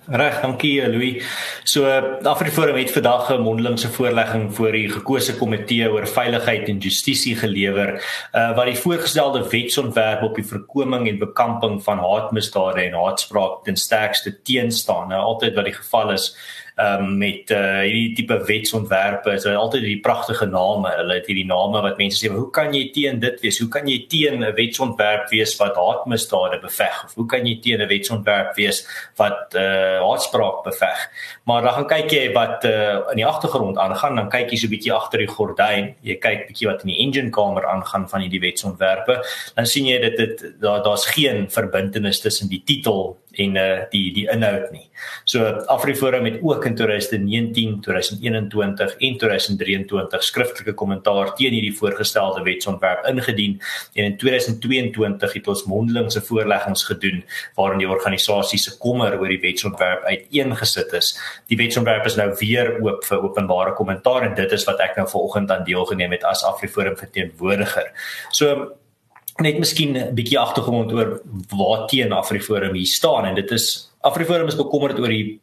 Reg, 0.05 0.41
dankie 0.41 0.81
Louis. 0.83 1.23
So 1.63 1.88
Afriforum 2.27 2.75
het 2.75 2.91
vandag 2.91 3.29
'n 3.31 3.41
mondelingse 3.41 3.88
voorlegging 3.88 4.55
voor 4.55 4.71
die 4.71 4.89
gekose 4.89 5.35
komitee 5.38 5.91
oor 5.91 6.07
veiligheid 6.07 6.67
en 6.67 6.77
justisie 6.77 7.35
gelewer, 7.35 8.03
uh, 8.33 8.55
wat 8.55 8.65
die 8.65 8.75
voorgestelde 8.75 9.47
wetsontwerp 9.50 10.21
op 10.21 10.35
die 10.35 10.44
voorkoming 10.44 11.07
en 11.07 11.17
bekamping 11.19 11.83
van 11.83 12.00
haatmisdade 12.00 12.81
en 12.81 12.93
haatspraak 12.93 13.63
ten 13.63 13.75
sterkste 13.75 14.41
teenstaan. 14.41 15.07
Nou 15.07 15.22
altyd 15.22 15.55
wat 15.55 15.65
die 15.65 15.74
geval 15.74 16.12
is 16.12 16.36
um, 16.75 17.18
met 17.18 17.51
uh, 17.51 17.82
hierdie 17.84 18.13
tipe 18.18 18.38
wetsontwerpe 18.48 19.34
is 19.38 19.46
hulle 19.48 19.60
altyd 19.60 19.86
hierdie 19.86 20.03
pragtige 20.03 20.48
name. 20.50 20.89
Hulle 20.98 21.18
het 21.20 21.30
hierdie 21.30 21.48
name 21.48 21.82
wat 21.86 22.00
mense 22.01 22.20
sê, 22.20 22.32
"Hoe 22.32 22.50
kan 22.51 22.74
jy 22.74 22.89
teen 22.94 23.20
dit 23.20 23.42
wees? 23.42 23.60
Hoe 23.60 23.70
kan 23.70 23.88
jy 23.88 24.06
teen 24.10 24.44
'n 24.44 24.56
wetsontwerp 24.56 25.30
wees 25.30 25.56
wat 25.60 25.75
haatmisdade 25.75 26.60
beveg? 26.62 27.03
Of 27.06 27.15
hoe 27.15 27.25
kan 27.25 27.46
jy 27.46 27.60
teen 27.62 27.82
'n 27.82 27.88
wetsontwerp 27.88 28.56
wees 28.56 28.88
wat 29.18 29.56
uh, 29.56 30.00
haatspraak 30.01 30.63
beveg?" 30.63 31.10
Maar 31.46 31.62
dan 31.62 31.74
gaan 31.74 31.88
kyk 31.88 32.12
jy 32.12 32.34
wat 32.34 32.65
uh, 32.65 33.01
in 33.12 33.18
die 33.18 33.25
agtergrond 33.25 33.77
aangaan, 33.77 34.15
dan 34.15 34.30
kyk 34.30 34.51
jy 34.51 34.58
so 34.58 34.68
'n 34.68 34.75
bietjie 34.75 34.94
agter 34.94 35.20
die 35.20 35.27
gordyn. 35.27 35.96
Jy 36.01 36.15
kyk 36.20 36.48
bietjie 36.48 36.68
wat 36.68 36.82
in 36.82 36.88
die 36.88 37.00
engine 37.00 37.30
kamer 37.30 37.65
aangaan 37.65 38.10
van 38.10 38.22
hierdie 38.22 38.42
wetsontwerpe. 38.42 39.24
Dan 39.56 39.65
sien 39.65 39.86
jy 39.86 40.00
dit 40.00 40.18
dit 40.18 40.62
daar 40.62 40.84
daar's 40.84 41.06
geen 41.06 41.50
verbintenis 41.50 42.20
tussen 42.20 42.50
die 42.50 42.63
titel 42.65 43.18
en 43.34 43.56
uh 43.56 43.84
die 43.92 44.12
die 44.13 44.25
inhoud 44.32 44.72
nie. 44.72 44.86
So 45.25 45.46
Afriforum 45.72 46.25
het 46.25 46.40
ook 46.42 46.66
in 46.66 46.75
2019, 46.75 47.80
2021 47.82 48.96
en 48.98 49.18
2023 49.18 50.24
skriftelike 50.24 50.74
kommentaar 50.74 51.34
teen 51.38 51.56
hierdie 51.56 51.75
voorgestelde 51.78 52.44
wetsontwerp 52.46 53.08
ingedien 53.10 53.60
en 53.94 54.04
in 54.04 54.18
2022 54.18 55.34
het 55.34 55.48
ons 55.48 55.66
mondelingse 55.70 56.22
voorleggings 56.22 56.86
gedoen 56.90 57.24
waarin 57.56 57.82
die 57.84 57.90
organisasie 57.90 58.60
se 58.60 58.78
kommer 58.78 59.18
oor 59.20 59.32
die 59.32 59.42
wetsontwerp 59.42 60.06
uiteengesit 60.06 60.94
is. 60.94 61.13
Die 61.52 61.58
wetsontwerp 61.58 62.06
is 62.10 62.18
nou 62.20 62.30
weer 62.40 62.75
oop 62.82 63.04
vir 63.08 63.25
openbare 63.25 63.74
kommentaar 63.74 64.30
en 64.30 64.38
dit 64.38 64.52
is 64.52 64.68
wat 64.70 64.82
ek 64.84 64.98
nou 65.00 65.08
vanoggend 65.10 65.52
aan 65.52 65.68
deelgeneem 65.68 66.18
het 66.18 66.24
as 66.28 66.46
Afriforum 66.48 66.98
verteenwoordiger. 67.00 67.92
So 68.32 68.74
net 69.42 69.58
miskien 69.60 69.98
'n 69.98 70.13
bietjie 70.16 70.40
agtergrond 70.40 70.92
oor 70.92 71.22
waar 71.50 71.88
teen 71.88 72.12
Afriforum 72.12 72.74
hier 72.74 72.86
staan 72.86 73.25
en 73.25 73.36
dit 73.36 73.52
is 73.52 73.90
Afriforum 74.04 74.50
is 74.52 74.58
bekommerd 74.60 74.98
oor 75.00 75.08
die 75.08 75.40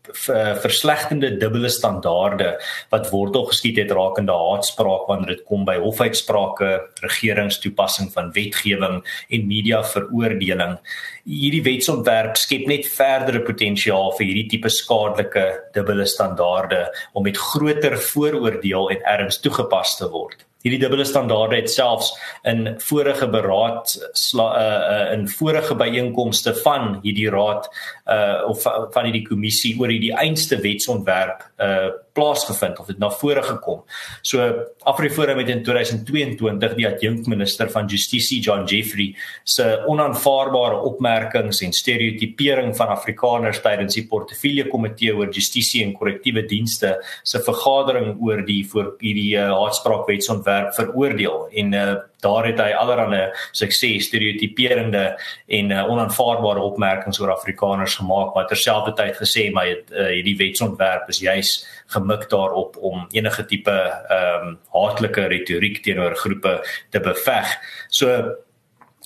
verslegtende 0.61 1.31
dubbele 1.41 1.71
standaarde 1.73 2.51
wat 2.93 3.09
wortel 3.09 3.47
geskiet 3.49 3.79
het 3.81 3.95
rakende 3.97 4.35
haatspraak 4.37 5.07
wanneer 5.09 5.31
dit 5.33 5.47
kom 5.49 5.65
by 5.65 5.79
hofuitsprake, 5.81 6.69
regeringstoepassing 7.01 8.11
van 8.13 8.29
wetgewing 8.37 9.01
en 9.33 9.49
media 9.49 9.81
veroordeling. 9.95 10.77
Hierdie 11.25 11.63
wetsontwerp 11.65 12.37
skep 12.37 12.69
net 12.69 12.85
verdere 12.85 13.41
potensiaal 13.49 14.13
vir 14.19 14.29
hierdie 14.29 14.51
tipe 14.53 14.69
skadelike 14.69 15.47
dubbele 15.73 16.05
standaarde 16.05 16.85
om 17.17 17.25
met 17.25 17.41
groter 17.41 17.97
vooroordeel 18.13 18.93
en 18.93 19.11
erns 19.17 19.41
toegepas 19.41 19.97
te 20.03 20.13
word. 20.13 20.45
Hierdie 20.61 20.81
dubbele 20.83 21.07
standaarde 21.09 21.57
het 21.57 21.71
selfs 21.73 22.13
in 22.49 22.75
vorige 22.85 23.29
beraad 23.33 23.95
uh, 23.97 24.45
uh, 24.45 25.13
in 25.15 25.29
vorige 25.29 25.75
byeenkomste 25.75 26.55
van 26.65 26.99
hierdie 27.05 27.31
raad 27.33 27.69
uh, 28.07 28.45
of 28.49 28.67
van 28.67 29.09
hierdie 29.09 29.27
kommissie 29.29 29.73
oor 29.81 29.93
hierdie 29.93 30.13
einste 30.13 30.61
wetsontwerp 30.61 31.47
uh, 31.57 31.89
plaasgevind 32.13 32.79
of 32.79 32.89
dit 32.91 32.99
na 32.99 33.11
vore 33.11 33.43
gekom. 33.43 33.83
So 34.23 34.47
Afriforum 34.89 35.39
het 35.43 35.49
in 35.53 35.63
2022 35.67 36.77
die 36.79 36.89
adjunkminister 36.89 37.71
van 37.71 37.89
Justisie 37.91 38.41
John 38.45 38.67
Jeffrey 38.69 39.15
se 39.45 39.67
onaanvaarbare 39.87 40.81
opmerkings 40.91 41.63
en 41.67 41.73
stereotipering 41.77 42.75
van 42.77 42.95
Afrikaners 42.95 43.63
tydens 43.65 43.99
die 43.99 44.07
portefeulje 44.11 44.69
komitee 44.71 45.15
oor 45.17 45.33
justisie 45.35 45.85
en 45.85 45.95
korrektiewe 45.97 46.47
dienste 46.51 46.97
se 47.23 47.43
vergadering 47.47 48.17
oor 48.21 48.45
die 48.47 48.63
voor 48.69 48.95
hierdie 49.01 49.35
uh, 49.39 49.51
haatspraakwetsontwerp 49.55 50.75
veroordeel 50.77 51.49
en 51.63 51.77
uh, 51.77 51.99
daar 52.25 52.47
het 52.47 52.61
hy 52.61 52.71
allerlei 52.77 53.29
sukses 53.53 54.09
stereotiperende 54.09 55.05
en 55.47 55.71
uh, 55.71 55.85
onaanvaarbare 55.91 56.61
opmerkings 56.61 57.21
oor 57.21 57.35
Afrikaners 57.35 57.97
gemaak 58.01 58.35
maar 58.35 58.49
terselfdertyd 58.51 59.17
gesê 59.21 59.49
maar 59.55 59.71
uh, 59.71 60.11
hierdie 60.13 60.37
wetsontwerp 60.41 61.09
is 61.09 61.23
juis 61.25 61.55
gemik 61.95 62.29
daarop 62.31 62.77
om 62.77 63.07
enige 63.11 63.47
tipe 63.47 63.77
ehm 63.77 64.47
um, 64.51 64.59
haatlike 64.75 65.27
retoriek 65.31 65.83
teenoor 65.85 66.15
groepe 66.17 66.61
te 66.91 67.01
beveg. 67.01 67.51
So 67.89 68.37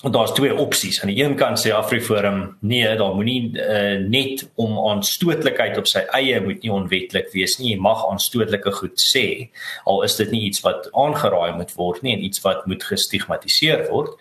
Want 0.05 0.17
daar's 0.17 0.33
twee 0.37 0.53
opsies. 0.53 0.99
Aan 1.01 1.09
die 1.09 1.23
een 1.23 1.33
kant 1.33 1.57
sê 1.57 1.71
Afriforum, 1.73 2.57
nee, 2.61 2.85
daar 2.95 3.15
moenie 3.17 3.57
uh, 3.57 3.95
net 4.05 4.43
om 4.61 4.75
aanstootlikheid 4.91 5.79
op 5.81 5.89
sy 5.89 6.03
eie 6.13 6.37
moet 6.45 6.61
nie 6.61 6.69
onwetlik 6.69 7.31
wees 7.33 7.55
nie. 7.57 7.71
Jy 7.71 7.79
mag 7.81 8.03
aanstootlike 8.05 8.69
goed 8.77 9.01
sê, 9.01 9.23
al 9.89 10.05
is 10.05 10.19
dit 10.21 10.29
nie 10.29 10.43
iets 10.51 10.61
wat 10.61 10.91
aangeraai 10.93 11.57
moet 11.57 11.73
word 11.79 12.05
nie 12.05 12.13
en 12.13 12.21
iets 12.29 12.45
wat 12.45 12.69
moet 12.69 12.85
gestigmatiseer 12.85 13.87
word. 13.89 14.13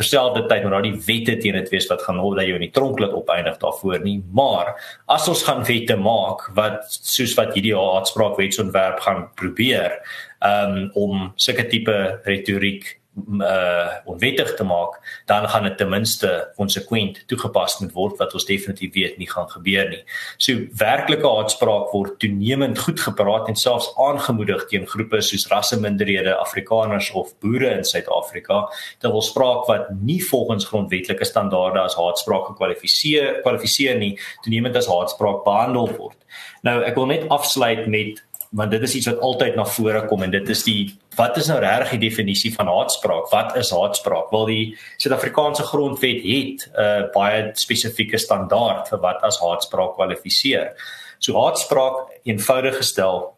Terselfdertyd 0.00 0.64
moet 0.64 0.76
daar 0.78 0.88
nie 0.88 0.96
wette 1.04 1.36
teen 1.44 1.60
dit 1.60 1.72
wees 1.76 1.92
wat 1.92 2.08
gaan 2.08 2.24
hou 2.24 2.32
dat 2.32 2.48
jy 2.48 2.56
in 2.56 2.68
die 2.70 2.72
tronk 2.72 3.04
laat 3.04 3.12
opeindig 3.20 3.60
daarvoor 3.60 4.00
nie. 4.08 4.22
Maar 4.32 4.72
as 5.04 5.28
ons 5.28 5.44
gaan 5.44 5.66
wette 5.68 6.00
maak 6.00 6.48
wat 6.56 6.88
soos 6.96 7.36
wat 7.36 7.52
hierdie 7.52 7.76
haatspraakwetsontwerp 7.76 9.04
gaan 9.04 9.26
probeer 9.36 10.00
um, 10.40 10.86
om 10.96 11.34
sulke 11.36 11.68
tipe 11.68 12.22
retoriek 12.24 12.94
uh 13.16 13.92
onwettig 14.04 14.54
te 14.54 14.64
maak, 14.64 15.00
dan 15.26 15.48
gaan 15.48 15.62
dit 15.62 15.76
ten 15.78 15.88
minste 15.88 16.30
konsekwent 16.56 17.22
toegepas 17.26 17.78
moet 17.80 17.92
word 17.92 18.18
wat 18.20 18.34
ons 18.36 18.44
definitief 18.44 18.92
weet 18.94 19.16
nie 19.18 19.28
gaan 19.30 19.48
gebeur 19.50 19.88
nie. 19.88 20.02
So 20.38 20.66
werklike 20.78 21.26
haatspraak 21.26 21.92
word 21.94 22.18
toenemend 22.22 22.78
goed 22.78 23.00
gepraat 23.00 23.48
en 23.48 23.56
selfs 23.56 23.88
aangemoedig 23.96 24.66
teen 24.70 24.86
groepe 24.86 25.22
soos 25.24 25.48
rasseminderhede, 25.50 26.36
Afrikaners 26.36 27.10
of 27.10 27.32
boere 27.40 27.72
in 27.78 27.84
Suid-Afrika, 27.84 28.66
terwyl 29.00 29.24
spraak 29.24 29.66
wat 29.70 29.90
nie 29.96 30.20
volgens 30.24 30.68
grondwetlike 30.68 31.24
standaarde 31.24 31.80
as 31.86 31.96
haatspraak 31.96 32.52
gekwalifiseer 32.52 33.40
kwalifiseer 33.42 33.98
nie, 33.98 34.14
toenemend 34.44 34.76
as 34.76 34.90
haatspraak 34.92 35.44
behandel 35.44 35.90
word. 35.96 36.18
Nou 36.66 36.80
ek 36.84 36.96
wil 36.98 37.10
net 37.10 37.28
afsluit 37.32 37.86
met 37.90 38.22
want 38.50 38.70
dit 38.70 38.82
is 38.82 38.94
iets 38.94 39.06
wat 39.06 39.20
altyd 39.20 39.56
na 39.56 39.64
vore 39.64 40.06
kom 40.06 40.22
en 40.22 40.30
dit 40.30 40.48
is 40.48 40.62
die 40.64 40.96
wat 41.16 41.36
is 41.36 41.48
nou 41.48 41.58
regtig 41.60 41.96
die 41.96 42.08
definisie 42.08 42.52
van 42.54 42.68
haatspraak? 42.68 43.30
Wat 43.30 43.56
is 43.56 43.70
haatspraak? 43.72 44.30
Wel 44.30 44.46
die 44.46 44.64
Suid-Afrikaanse 44.96 45.62
grondwet 45.62 46.22
het 46.22 46.68
'n 46.68 46.80
uh, 46.80 47.12
baie 47.14 47.50
spesifieke 47.54 48.18
standaard 48.18 48.88
vir 48.88 49.00
wat 49.00 49.22
as 49.22 49.40
haatspraak 49.40 49.94
kwalifiseer. 49.96 50.76
So 51.18 51.32
haatspraak 51.40 52.20
eenvoudig 52.24 52.76
gestel 52.76 53.35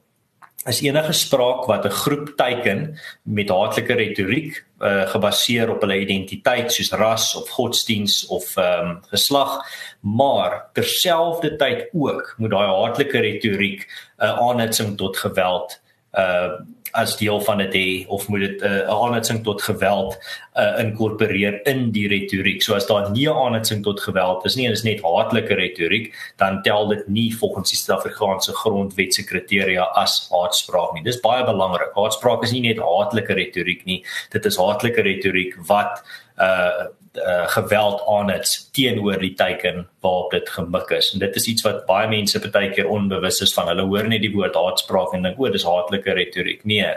is 0.67 0.81
enige 0.83 1.13
spraak 1.13 1.67
wat 1.67 1.85
'n 1.85 1.91
groep 1.91 2.33
teiken 2.37 2.99
met 3.23 3.49
haatlike 3.49 3.95
retoriek 3.95 4.65
uh, 4.81 5.07
gebaseer 5.09 5.71
op 5.71 5.81
hulle 5.81 6.01
identiteit 6.01 6.73
soos 6.73 6.91
ras 6.91 7.35
of 7.35 7.49
godsdiens 7.49 8.27
of 8.27 8.57
um, 8.57 8.99
geslag 9.11 9.63
maar 10.01 10.71
terselfdertyd 10.73 11.89
ook 11.93 12.35
moet 12.37 12.51
daai 12.51 12.67
haatlike 12.67 13.19
retoriek 13.19 13.87
'n 14.19 14.25
uh, 14.25 14.39
aanhitsing 14.39 14.97
tot 14.97 15.17
geweld 15.17 15.81
uh 16.19 16.59
as 16.93 17.17
deel 17.17 17.41
van 17.41 17.59
dit 17.59 17.75
hê 17.75 17.89
of 18.09 18.29
moet 18.29 18.41
dit 18.41 18.63
'n 18.63 18.65
uh, 18.65 18.89
aanhitsing 18.89 19.45
tot 19.45 19.63
geweld 19.63 20.17
uh, 20.55 20.79
inkorporeer 20.81 21.61
in 21.67 21.91
die 21.91 22.09
retoriek. 22.09 22.63
So 22.63 22.75
as 22.75 22.87
daar 22.87 23.11
nie 23.11 23.29
'n 23.29 23.37
aanhitsing 23.37 23.83
tot 23.83 24.01
geweld 24.01 24.45
is 24.45 24.57
nie 24.57 24.65
en 24.67 24.73
dit 24.73 24.79
is 24.79 24.85
net 24.85 25.03
haatlike 25.03 25.55
retoriek, 25.55 26.15
dan 26.37 26.63
tel 26.63 26.89
dit 26.89 27.09
nie 27.09 27.37
volgens 27.37 27.71
die 27.71 27.79
Suid-Afrikaanse 27.79 28.53
grondwet 28.53 29.15
se 29.15 29.25
kriteria 29.25 29.83
as 29.83 30.29
haatspraak 30.31 30.95
nie. 30.95 31.03
Dis 31.03 31.21
baie 31.21 31.45
belangrik. 31.45 31.95
Haatspraak 31.95 32.43
is 32.43 32.53
nie 32.53 32.61
net 32.61 32.79
haatlike 32.79 33.35
retoriek 33.35 33.85
nie. 33.85 34.05
Dit 34.31 34.45
is 34.45 34.57
haatlike 34.57 35.03
retoriek 35.03 35.55
wat 35.67 36.03
uh 36.39 36.89
uh, 37.27 37.49
geweld 37.49 38.03
aan 38.07 38.31
het 38.31 38.69
teenoor 38.73 39.19
die 39.19 39.35
teiken 39.35 39.89
waarop 40.01 40.31
dit 40.31 40.49
gemik 40.49 40.91
is. 40.91 41.13
En 41.13 41.19
dit 41.19 41.37
is 41.37 41.47
iets 41.47 41.63
wat 41.63 41.87
baie 41.87 42.09
mense 42.09 42.41
baie 42.51 42.71
keer 42.71 42.89
onbewus 42.89 43.41
is 43.41 43.55
van. 43.55 43.69
Hulle 43.69 43.87
hoor 43.89 44.09
net 44.09 44.23
die 44.23 44.33
woord 44.33 44.57
haatspraak 44.57 45.15
en 45.17 45.27
dink 45.27 45.41
o, 45.41 45.51
dis 45.53 45.67
haatlike 45.67 46.15
retoriek. 46.19 46.65
Nee. 46.65 46.91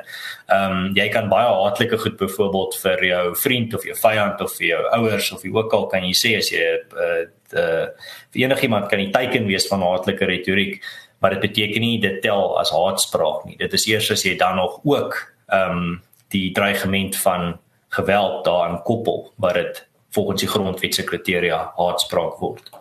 Ehm 0.47 0.77
um, 0.77 0.89
jy 0.97 1.07
kan 1.13 1.29
baie 1.31 1.47
haatlike 1.47 1.99
goed 2.03 2.17
byvoorbeeld 2.19 2.77
vir 2.83 3.05
jou 3.05 3.23
vriend 3.43 3.75
of 3.77 3.85
jou 3.87 3.97
vyand 3.97 4.41
of 4.41 4.55
vir 4.57 4.67
jou 4.67 4.81
ouers 4.99 5.31
of 5.31 5.45
wie 5.45 5.53
ook 5.55 5.73
al 5.77 5.87
kan 5.91 6.05
jy 6.07 6.13
sê 6.17 6.35
as 6.39 6.51
jy 6.53 6.67
uh, 6.67 7.23
uh 7.57 7.87
vir 8.31 8.43
enigiemand 8.45 8.89
kan 8.89 9.01
die 9.01 9.11
teiken 9.11 9.47
wees 9.47 9.67
van 9.67 9.83
haatlike 9.83 10.25
retoriek, 10.25 10.79
maar 11.19 11.35
dit 11.35 11.43
beteken 11.49 11.81
nie 11.81 11.97
dit 11.99 12.21
tel 12.23 12.57
as 12.59 12.71
haatspraak 12.71 13.45
nie. 13.45 13.57
Dit 13.59 13.73
is 13.73 13.87
eers 13.89 14.11
as 14.11 14.25
jy 14.25 14.37
dan 14.37 14.55
nog 14.61 14.79
ook 14.83 15.19
ehm 15.51 15.77
um, 15.77 15.99
die 16.31 16.53
dreigement 16.55 17.17
van 17.19 17.57
geweld 17.91 18.45
daaraan 18.45 18.81
koppel 18.87 19.31
wat 19.35 19.53
dit 19.59 19.81
volgens 20.15 20.43
die 20.43 20.49
grondwet 20.49 20.95
se 20.95 21.03
kriteria 21.03 21.71
haatspraak 21.75 22.39
word. 22.39 22.71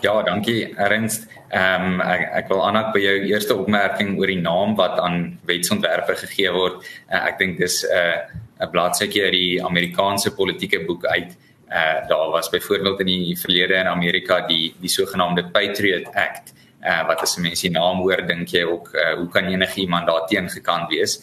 Ja, 0.00 0.22
dankie 0.22 0.74
Ernst. 0.76 1.26
Ehm 1.48 1.84
um, 1.96 2.00
ek 2.04 2.22
ek 2.42 2.50
wil 2.52 2.60
aanhaak 2.62 2.92
by 2.94 3.00
jou 3.02 3.14
eerste 3.30 3.54
opmerking 3.56 4.18
oor 4.20 4.30
die 4.30 4.40
naam 4.40 4.76
wat 4.78 4.98
aan 5.00 5.38
wetsontwerpe 5.48 6.14
gegee 6.20 6.52
word. 6.54 6.84
Uh, 7.08 7.22
ek 7.30 7.38
dink 7.40 7.58
dis 7.58 7.82
'n 7.84 7.96
uh, 7.96 8.18
'n 8.60 8.70
bladsytjie 8.70 9.24
uit 9.24 9.32
die 9.32 9.64
Amerikaanse 9.64 10.34
politieke 10.34 10.84
boek 10.86 11.06
uit. 11.06 11.34
Uh 11.68 12.08
daar 12.08 12.30
was 12.30 12.50
byvoorbeeld 12.50 13.00
in 13.00 13.06
die 13.06 13.36
verlede 13.36 13.74
in 13.74 13.86
Amerika 13.86 14.46
die 14.46 14.74
die 14.80 14.90
sogenaamde 14.90 15.50
Patriot 15.50 16.06
Act. 16.14 16.54
Uh 16.82 17.06
wat 17.06 17.22
as 17.22 17.36
mense 17.36 17.66
die 17.66 17.74
naam 17.74 17.98
hoor, 18.04 18.22
dink 18.26 18.48
jy 18.48 18.62
ook 18.62 18.94
uh, 18.94 19.14
hoe 19.16 19.28
kan 19.28 19.44
enigiemand 19.44 20.06
daarteen 20.06 20.48
gekant 20.48 20.88
wees? 20.90 21.18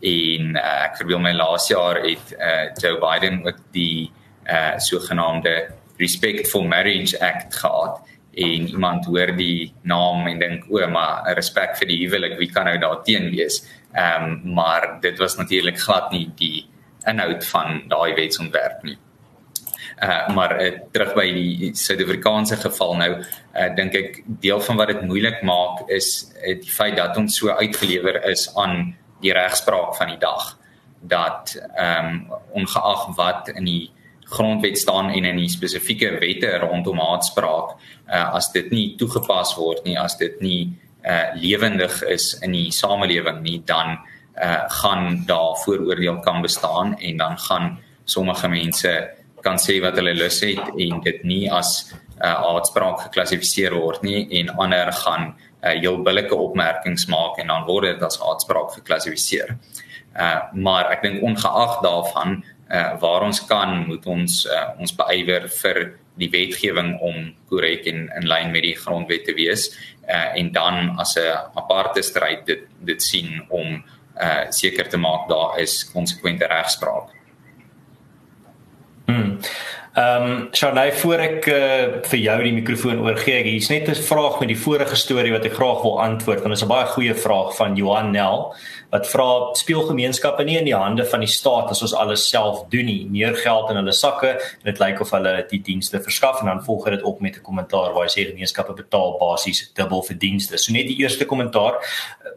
En 0.00 0.54
uh, 0.56 0.84
ek 0.86 1.00
verbeel 1.00 1.22
my 1.22 1.32
laas 1.34 1.68
jaar 1.70 1.98
het 2.04 2.34
uh, 2.36 2.68
Joe 2.78 2.98
Biden 3.02 3.42
ook 3.46 3.58
die 3.74 4.10
uh, 4.46 4.76
sogenaamde 4.78 5.56
Respectful 5.98 6.64
Marriage 6.70 7.18
Act 7.20 7.56
gehad 7.58 7.98
en 8.38 8.68
iemand 8.68 9.06
hoor 9.10 9.32
die 9.36 9.72
naam 9.82 10.26
en 10.30 10.38
dink 10.38 10.68
o 10.70 10.86
maar 10.92 11.26
respek 11.34 11.74
vir 11.80 11.90
die 11.90 11.98
huwelik 12.04 12.36
wie 12.38 12.50
kan 12.52 12.68
nou 12.70 12.76
daarteen 12.78 13.30
wees? 13.34 13.64
Ehm 13.92 14.24
um, 14.30 14.54
maar 14.54 14.98
dit 15.00 15.18
was 15.18 15.36
natuurlik 15.36 15.80
glad 15.80 16.12
nie 16.12 16.28
die 16.38 16.66
inhoud 17.08 17.44
van 17.46 17.82
daai 17.88 18.14
wetsontwerp 18.14 18.82
nie. 18.82 18.98
Uh, 19.98 20.28
maar 20.34 20.54
uh, 20.62 20.70
terug 20.92 21.14
by 21.16 21.26
die 21.34 21.70
Suid-Afrikaanse 21.74 22.56
geval 22.62 22.94
nou 23.00 23.10
uh, 23.18 23.68
dink 23.74 23.96
ek 23.98 24.20
deel 24.44 24.60
van 24.62 24.78
wat 24.78 24.92
dit 24.92 25.00
moeilik 25.02 25.42
maak 25.42 25.88
is 25.90 26.28
uh, 26.38 26.54
die 26.60 26.70
feit 26.70 26.94
dat 27.00 27.16
ons 27.18 27.40
so 27.40 27.50
uitgelewer 27.50 28.20
is 28.30 28.46
aan 28.54 28.94
die 29.22 29.32
regspraak 29.32 29.96
van 29.96 30.12
die 30.14 30.20
dag 30.22 30.56
dat 31.00 31.54
ehm 31.76 32.06
um, 32.06 32.32
ongeag 32.52 33.14
wat 33.16 33.48
in 33.54 33.64
die 33.64 33.90
grondwet 34.28 34.78
staan 34.78 35.10
en 35.10 35.24
in 35.24 35.36
die 35.36 35.48
spesifieke 35.48 36.10
wette 36.20 36.58
rondom 36.58 36.98
haatspraak 36.98 37.76
uh, 38.10 38.34
as 38.34 38.50
dit 38.52 38.70
nie 38.70 38.96
toegepas 38.96 39.54
word 39.56 39.84
nie 39.84 39.98
as 39.98 40.18
dit 40.18 40.40
nie 40.40 40.72
uh, 41.06 41.34
lewendig 41.34 42.02
is 42.02 42.34
in 42.42 42.52
die 42.52 42.70
samelewing 42.74 43.40
nie 43.42 43.62
dan 43.64 43.96
uh, 44.42 44.66
gaan 44.82 45.22
daar 45.26 45.56
vooroordeel 45.64 46.20
kan 46.20 46.42
bestaan 46.42 46.98
en 46.98 47.16
dan 47.16 47.38
gaan 47.38 47.78
sommige 48.04 48.48
mense 48.48 48.92
kan 49.40 49.56
sê 49.56 49.78
wat 49.80 49.96
hulle 49.96 50.14
lus 50.14 50.40
het 50.40 50.74
en 50.76 51.00
dit 51.00 51.24
nie 51.24 51.50
as 51.50 51.92
uh, 51.94 52.34
haatspraak 52.42 53.06
geklassifiseer 53.06 53.74
word 53.78 54.02
nie 54.02 54.26
en 54.40 54.50
ander 54.58 54.92
gaan 54.92 55.30
uh, 55.30 55.47
heel 55.60 56.02
billike 56.02 56.34
opmerkings 56.34 57.06
maak 57.06 57.38
en 57.38 57.50
dan 57.50 57.66
word 57.66 57.92
dit 57.92 58.02
as 58.02 58.20
haatspraak 58.22 58.72
geklassifiseer. 58.78 59.56
Uh 60.14 60.40
maar 60.52 60.90
ek 60.92 61.02
dink 61.02 61.22
ongeag 61.22 61.80
daarvan 61.82 62.42
uh 62.70 62.94
waar 63.00 63.26
ons 63.26 63.40
kan 63.46 63.86
moet 63.86 64.06
ons 64.06 64.46
uh, 64.46 64.68
ons 64.78 64.94
beywer 64.94 65.48
vir 65.48 65.82
die 66.18 66.30
wetgewing 66.30 66.96
om 67.00 67.34
korrek 67.50 67.86
en 67.86 68.08
in 68.16 68.26
lyn 68.26 68.50
met 68.52 68.66
die 68.66 68.76
grondwet 68.76 69.24
te 69.24 69.34
wees 69.38 69.68
uh, 70.08 70.34
en 70.34 70.52
dan 70.52 70.96
as 70.98 71.16
'n 71.16 71.54
aparte 71.54 72.02
stryd 72.02 72.46
dit 72.46 72.66
dit 72.80 73.02
sien 73.02 73.42
om 73.48 73.82
uh 74.18 74.50
seker 74.50 74.88
te 74.88 74.98
maak 74.98 75.28
daar 75.28 75.60
is 75.60 75.84
konsekwente 75.92 76.46
regspraak. 76.46 77.17
Ehm 79.98 80.22
um, 80.22 80.48
Shanay 80.54 80.92
voor 80.92 81.18
ek 81.18 81.46
uh, 81.50 81.56
vir 82.06 82.20
jou 82.22 82.36
die 82.44 82.52
mikrofoon 82.54 83.00
oorgee, 83.02 83.40
hier's 83.42 83.66
net 83.68 83.88
'n 83.90 83.98
vraag 84.10 84.38
met 84.38 84.48
die 84.52 84.60
vorige 84.66 84.96
storie 84.96 85.32
wat 85.34 85.44
ek 85.44 85.56
graag 85.58 85.82
wil 85.82 85.98
antwoord 86.00 86.44
want 86.44 86.54
dit 86.54 86.62
is 86.62 86.62
'n 86.62 86.70
baie 86.70 86.86
goeie 86.86 87.14
vraag 87.14 87.56
van 87.56 87.74
Johan 87.76 88.12
Nel 88.12 88.54
wat 88.90 89.08
vra 89.10 89.54
speel 89.58 89.82
gemeenskappe 89.84 90.44
nie 90.44 90.56
in 90.56 90.64
die 90.64 90.76
hande 90.76 91.04
van 91.04 91.20
die 91.20 91.28
staat 91.28 91.68
as 91.70 91.82
ons 91.84 91.94
alles 91.94 92.24
self 92.28 92.62
doen 92.72 92.86
nie? 92.88 93.06
Meer 93.10 93.34
geld 93.36 93.70
in 93.70 93.76
hulle 93.76 93.92
sakke 93.92 94.30
en 94.38 94.64
dit 94.70 94.80
lyk 94.80 95.02
of 95.04 95.10
hulle 95.12 95.34
die 95.50 95.60
dienste 95.64 96.00
verskaf. 96.00 96.40
En 96.40 96.46
dan 96.46 96.62
volg 96.64 96.88
dit 96.88 97.02
op 97.02 97.20
met 97.20 97.36
'n 97.36 97.42
kommentaar 97.42 97.92
waar 97.92 98.06
hy 98.06 98.12
sê 98.12 98.26
gemeenskappe 98.30 98.72
betaal 98.72 99.18
basies 99.18 99.70
dubbel 99.74 100.02
vir 100.02 100.16
dienste. 100.16 100.58
So 100.58 100.72
net 100.72 100.86
die 100.86 100.98
eerste 100.98 101.26
kommentaar. 101.26 101.74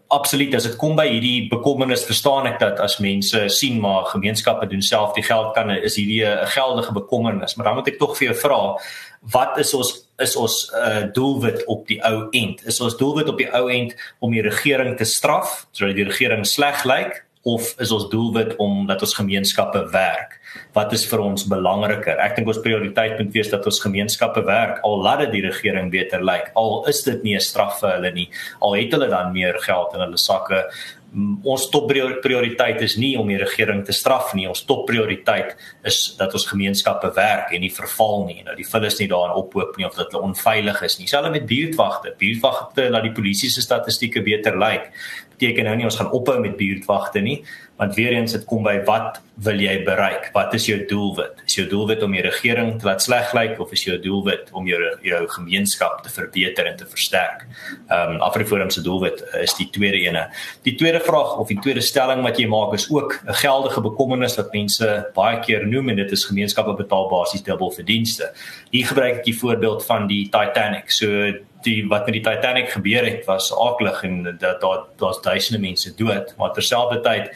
Absoluut 0.10 0.56
as 0.56 0.63
dit 0.63 0.75
kom 0.75 0.96
by 0.96 1.08
hierdie 1.08 1.50
bekommernis 1.50 2.03
verstaan 2.03 2.48
ek 2.48 2.60
dat 2.60 2.80
as 2.80 3.00
mense 3.00 3.50
sien 3.50 3.80
maar 3.80 4.06
gemeenskappe 4.06 4.68
doen 4.68 4.82
self 4.82 5.13
die 5.13 5.24
geld 5.24 5.53
kan 5.53 5.70
is 5.70 5.96
hierdie 5.96 6.25
'n 6.25 6.48
geldige 6.48 6.91
bekommernis 6.94 7.50
maar 7.55 7.65
dan 7.65 7.75
moet 7.75 7.88
ek 7.88 8.00
tog 8.00 8.17
vir 8.17 8.31
jou 8.31 8.38
vra 8.43 8.62
wat 9.22 9.58
is 9.62 9.74
ons 9.77 9.91
is 10.22 10.36
ons 10.38 10.55
uh, 10.77 11.08
doelwit 11.13 11.63
op 11.65 11.88
die 11.89 11.98
ou 12.05 12.27
end? 12.38 12.62
Is 12.70 12.77
ons 12.81 12.98
doelwit 12.98 13.29
op 13.29 13.39
die 13.41 13.50
ou 13.58 13.65
end 13.74 13.96
om 14.22 14.34
die 14.34 14.43
regering 14.46 14.96
te 14.98 15.05
straf 15.05 15.65
sodat 15.72 15.98
die 15.98 16.05
regering 16.05 16.46
sleg 16.46 16.84
lyk 16.86 17.24
of 17.50 17.72
is 17.81 17.89
ons 17.89 18.05
doelwit 18.12 18.53
om 18.62 18.86
dat 18.89 19.01
ons 19.01 19.15
gemeenskappe 19.17 19.81
werk? 19.93 20.38
Wat 20.75 20.93
is 20.93 21.08
vir 21.10 21.24
ons 21.24 21.48
belangriker? 21.50 22.20
Ek 22.22 22.36
dink 22.38 22.51
ons 22.51 22.62
prioriteit 22.62 23.17
moet 23.17 23.34
wees 23.34 23.50
dat 23.50 23.65
ons 23.65 23.81
gemeenskappe 23.81 24.43
werk 24.46 24.81
al 24.86 25.01
laat 25.01 25.25
dit 25.25 25.39
die 25.39 25.46
regering 25.48 25.89
beter 25.93 26.22
lyk. 26.22 26.51
Al 26.60 26.84
is 26.91 27.01
dit 27.08 27.24
nie 27.24 27.36
'n 27.36 27.41
straf 27.41 27.79
vir 27.81 27.98
hulle 27.98 28.12
nie 28.13 28.29
al 28.62 28.77
het 28.77 28.91
hulle 28.91 29.10
dan 29.10 29.34
meer 29.34 29.58
geld 29.62 29.93
in 29.93 30.01
hulle 30.05 30.17
sakke 30.17 30.70
ons 31.12 31.63
top 31.72 31.89
prioriteit 32.24 32.80
is 32.86 32.96
nie 33.00 33.18
om 33.20 33.27
die 33.27 33.39
regering 33.39 33.82
te 33.84 33.91
straf 33.96 34.32
nie. 34.38 34.46
Ons 34.48 34.63
top 34.68 34.86
prioriteit 34.88 35.58
is 35.88 36.00
dat 36.20 36.32
ons 36.38 36.48
gemeenskappe 36.48 37.12
werk 37.18 37.51
en 37.51 37.63
nie 37.63 37.72
verval 37.74 38.24
nie. 38.30 38.39
Nou 38.48 38.56
die 38.56 38.68
vullis 38.68 39.00
nie 39.01 39.10
daarin 39.12 39.36
ophoop 39.41 39.75
nie 39.77 39.88
of 39.88 39.98
dat 39.98 40.13
hulle 40.13 40.32
onveilig 40.32 40.80
is 40.88 40.98
nie. 41.00 41.10
Selfs 41.12 41.34
met 41.34 41.50
buurtwagte. 41.50 42.15
Buurtwagte 42.20 42.88
laat 42.89 43.10
die 43.10 43.15
polisie 43.18 43.51
se 43.51 43.63
statistieke 43.65 44.24
beter 44.24 44.56
lyk. 44.60 44.88
Beteken 45.36 45.68
nou 45.68 45.75
nie 45.82 45.89
ons 45.89 46.00
gaan 46.00 46.13
ophou 46.15 46.38
met 46.39 46.56
buurtwagte 46.56 47.24
nie, 47.25 47.41
want 47.82 47.96
weer 47.98 48.14
eens 48.14 48.36
dit 48.36 48.44
kom 48.46 48.62
by 48.64 48.76
wat 48.86 49.18
wil 49.42 49.58
jy 49.58 49.80
bereik? 49.82 50.28
Wat 50.36 50.54
is 50.54 50.68
jou 50.70 50.78
doelwit? 50.86 51.40
Is 51.48 51.56
jou 51.58 51.64
doelwit 51.70 52.04
om 52.06 52.14
die 52.14 52.22
regering 52.22 52.76
te 52.78 52.86
laat 52.86 53.02
sleg 53.02 53.32
lyk 53.34 53.58
of 53.64 53.72
is 53.74 53.88
jou 53.88 53.96
doelwit 54.04 54.52
om 54.54 54.68
jou 54.70 54.78
jou 55.02 55.22
gemeenskap 55.34 56.04
te 56.06 56.12
verbeter 56.14 56.68
en 56.70 56.76
te 56.78 56.86
versterk? 56.86 57.48
Ehm 57.90 58.18
um, 58.18 58.22
Afriforum 58.22 58.70
se 58.70 58.84
doelwit 58.86 59.24
is 59.42 59.56
die 59.58 59.66
tweede 59.74 59.98
ene. 59.98 60.28
Die 60.68 60.76
tweede 60.78 61.02
vraag 61.02 61.40
of 61.42 61.50
die 61.50 61.58
tweede 61.64 61.82
stelling 61.82 62.22
wat 62.22 62.38
jy 62.38 62.46
maak 62.52 62.76
is 62.78 62.86
ook 62.92 63.18
'n 63.26 63.34
geldige 63.42 63.82
bekommernis 63.82 64.38
wat 64.38 64.54
mense 64.54 64.90
baie 65.16 65.40
keer 65.40 65.66
noem 65.68 65.90
en 65.90 65.96
dit 65.96 66.12
is 66.12 66.26
gemeenskappe 66.26 66.76
betaal 66.78 67.10
basies 67.10 67.42
dubbel 67.44 67.72
vir 67.72 67.86
dienste. 67.86 68.30
Hier 68.70 68.86
gebruik 68.86 69.16
ek 69.16 69.26
die 69.26 69.40
voorbeeld 69.40 69.86
van 69.86 70.08
die 70.08 70.30
Titanic. 70.30 70.92
So 70.92 71.34
die 71.64 71.88
wat 71.88 72.06
met 72.06 72.14
die 72.14 72.24
Titanic 72.24 72.70
gebeur 72.70 73.06
het 73.06 73.26
was 73.26 73.50
aaklig 73.54 74.04
en 74.04 74.38
dat 74.38 74.62
daar 74.62 74.86
daar's 74.98 75.22
duisende 75.22 75.60
mense 75.60 75.96
dood, 75.96 76.34
maar 76.38 76.54
terselfdertyd 76.54 77.34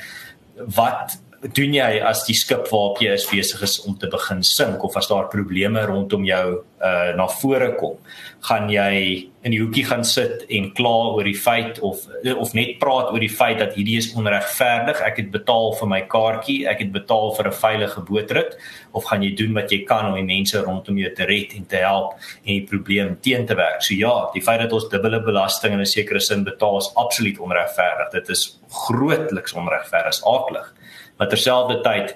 wat 0.55 1.19
doen 1.53 1.73
jy 1.75 1.99
as 2.05 2.23
die 2.27 2.35
skip 2.37 2.69
waarop 2.71 3.01
jy 3.03 3.13
is 3.13 3.25
besig 3.29 3.61
is 3.65 3.77
om 3.85 3.97
te 3.99 4.09
begin 4.11 4.41
sink 4.45 4.83
of 4.87 4.95
as 4.97 5.09
daar 5.11 5.27
probleme 5.31 5.83
rondom 5.85 6.25
jou 6.25 6.45
uh 6.85 7.11
na 7.17 7.25
vore 7.39 7.71
kom 7.79 7.97
gaan 8.45 8.69
jy 8.69 9.29
in 9.45 9.53
die 9.53 9.59
hoekie 9.61 9.85
gaan 9.85 10.03
sit 10.05 10.45
en 10.53 10.71
kla 10.77 10.93
oor 11.15 11.25
die 11.25 11.37
feit 11.37 11.79
of 11.85 12.03
of 12.35 12.53
net 12.57 12.77
praat 12.81 13.11
oor 13.13 13.21
die 13.21 13.31
feit 13.31 13.59
dat 13.61 13.75
hierdie 13.77 13.97
is 14.01 14.11
onregverdig 14.17 15.01
ek 15.05 15.21
het 15.21 15.31
betaal 15.33 15.73
vir 15.79 15.91
my 15.93 16.01
kaartjie 16.11 16.57
ek 16.69 16.85
het 16.85 16.91
betaal 16.93 17.33
vir 17.37 17.49
'n 17.49 17.59
veilige 17.61 18.05
bootrit 18.09 18.57
of 18.93 19.05
gaan 19.09 19.23
jy 19.23 19.35
doen 19.35 19.53
wat 19.53 19.71
jy 19.71 19.83
kan 19.85 20.05
om 20.11 20.15
die 20.15 20.29
mense 20.35 20.61
rondom 20.61 20.97
jou 20.97 21.11
te 21.15 21.25
red 21.25 21.53
en 21.57 21.65
te 21.65 21.77
help 21.77 22.13
en 22.45 22.53
die 22.53 22.67
probleem 22.69 23.17
teen 23.21 23.45
te 23.45 23.55
werk? 23.55 23.81
So 23.81 23.93
ja 23.93 24.29
die 24.33 24.41
feit 24.41 24.61
dat 24.61 24.73
ons 24.73 24.89
dubbele 24.89 25.19
belasting 25.19 25.73
in 25.73 25.81
'n 25.81 25.85
sekere 25.85 26.19
sin 26.19 26.43
betaal 26.43 26.77
is 26.77 26.91
absoluut 26.95 27.39
onregverdig. 27.39 28.11
Dit 28.11 28.29
is 28.29 28.59
grootliks 28.69 29.53
onregverdig 29.53 30.21
aaklig 30.25 30.74
maar 31.17 31.29
terselfdertyd 31.31 32.15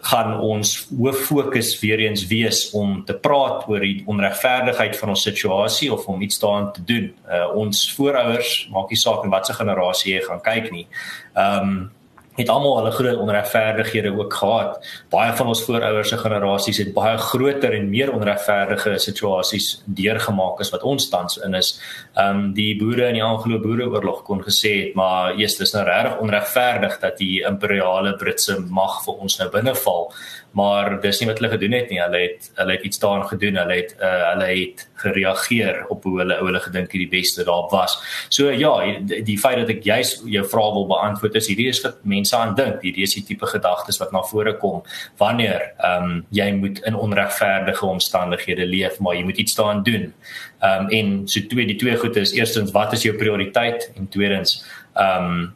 gaan 0.00 0.38
ons 0.40 0.88
hoof 0.96 1.18
fokus 1.28 1.74
weer 1.80 2.00
eens 2.00 2.26
wees 2.26 2.70
om 2.76 3.02
te 3.04 3.14
praat 3.14 3.66
oor 3.68 3.84
die 3.84 4.02
onregverdigheid 4.08 4.96
van 4.96 5.12
ons 5.12 5.22
situasie 5.22 5.90
of 5.92 6.06
om 6.08 6.22
iets 6.24 6.40
daaraan 6.40 6.72
te 6.72 6.84
doen. 6.84 7.10
Uh, 7.28 7.46
ons 7.54 7.82
voorouers 7.94 8.68
maak 8.72 8.88
nie 8.88 9.00
saak 9.00 9.24
in 9.24 9.32
watter 9.34 9.54
generasie 9.54 10.14
jy 10.14 10.22
gaan 10.28 10.44
kyk 10.44 10.70
nie. 10.72 10.86
Ehm 11.34 11.72
um, 11.72 11.80
het 12.40 12.50
almal 12.52 12.76
hulle 12.78 12.92
groot 12.94 13.20
onregverdighede 13.22 14.12
ook 14.16 14.34
gehad. 14.34 14.86
Baie 15.12 15.32
van 15.36 15.50
ons 15.52 15.62
voorouers 15.66 16.08
se 16.08 16.18
generasies 16.18 16.80
het 16.82 16.92
baie 16.96 17.18
groter 17.18 17.74
en 17.76 17.88
meer 17.90 18.12
onregverdige 18.12 18.96
situasies 18.98 19.82
deurgemaak 19.86 20.60
as 20.60 20.72
wat 20.74 20.82
ons 20.82 21.08
tans 21.12 21.38
in 21.44 21.54
is. 21.54 21.74
Ehm 22.14 22.28
um, 22.36 22.52
die 22.54 22.74
boere 22.78 23.08
in 23.08 23.18
die 23.20 23.24
Anglo-Boereoorlog 23.24 24.22
kon 24.26 24.42
gesê 24.42 24.72
het, 24.80 24.94
maar 24.98 25.36
eers 25.38 25.56
dis 25.60 25.72
nou 25.74 25.84
regtig 25.86 26.18
onregverdig 26.24 26.98
dat 27.00 27.18
die 27.18 27.42
imperiale 27.46 28.16
Britse 28.16 28.58
mag 28.68 29.00
vir 29.04 29.22
ons 29.26 29.38
nou 29.38 29.48
binneval 29.52 30.10
maar 30.56 30.96
dis 31.00 31.20
nie 31.20 31.28
wat 31.28 31.38
hulle 31.38 31.52
gedoen 31.52 31.74
het 31.76 31.90
nie. 31.92 32.00
Hulle 32.02 32.20
het 32.24 32.48
hulle 32.58 32.74
het 32.74 32.86
iets 32.86 32.98
daarin 33.02 33.26
gedoen. 33.28 33.58
Hulle 33.60 33.76
het 33.78 33.92
uh, 34.00 34.32
hulle 34.32 34.48
het 34.48 34.86
gereageer 35.00 35.84
op 35.88 36.04
hoe 36.04 36.18
hulle 36.18 36.36
hulle 36.40 36.60
gedink 36.60 36.90
het 36.92 37.02
die 37.04 37.10
beste 37.10 37.44
daar 37.46 37.68
was. 37.70 37.96
So 38.28 38.50
ja, 38.50 38.72
die, 39.06 39.22
die 39.26 39.38
feit 39.38 39.60
dat 39.62 39.70
ek 39.76 39.84
juis 39.86 40.16
jou 40.24 40.44
vraag 40.44 40.74
wil 40.76 40.88
beantwoord 40.90 41.38
is 41.40 41.50
hierdie 41.50 41.68
is 41.70 41.82
wat 41.86 42.02
mense 42.02 42.36
aan 42.36 42.56
dink. 42.58 42.82
Hierdie 42.82 43.06
is 43.06 43.14
die 43.18 43.24
tipe 43.28 43.46
gedagtes 43.50 44.00
wat 44.02 44.12
na 44.16 44.24
vore 44.26 44.56
kom 44.58 44.82
wanneer 45.22 45.70
ehm 45.78 46.10
um, 46.10 46.18
jy 46.34 46.50
moet 46.56 46.82
in 46.88 46.96
onregverdige 46.98 47.86
omstandighede 47.86 48.66
leef, 48.66 48.98
maar 48.98 49.14
jy 49.16 49.24
moet 49.24 49.38
iets 49.38 49.54
daaraan 49.58 49.84
doen. 49.86 50.10
Ehm 50.60 50.86
um, 50.86 50.94
en 51.00 51.16
so 51.28 51.46
twee 51.48 51.66
die 51.66 51.78
twee 51.78 51.96
goede 51.96 52.20
is 52.20 52.34
eerstens 52.34 52.74
wat 52.74 52.92
is 52.92 53.06
jou 53.06 53.14
prioriteit 53.16 53.90
en 53.96 54.08
tweedens 54.08 54.60
ehm 54.94 55.30
um, 55.30 55.52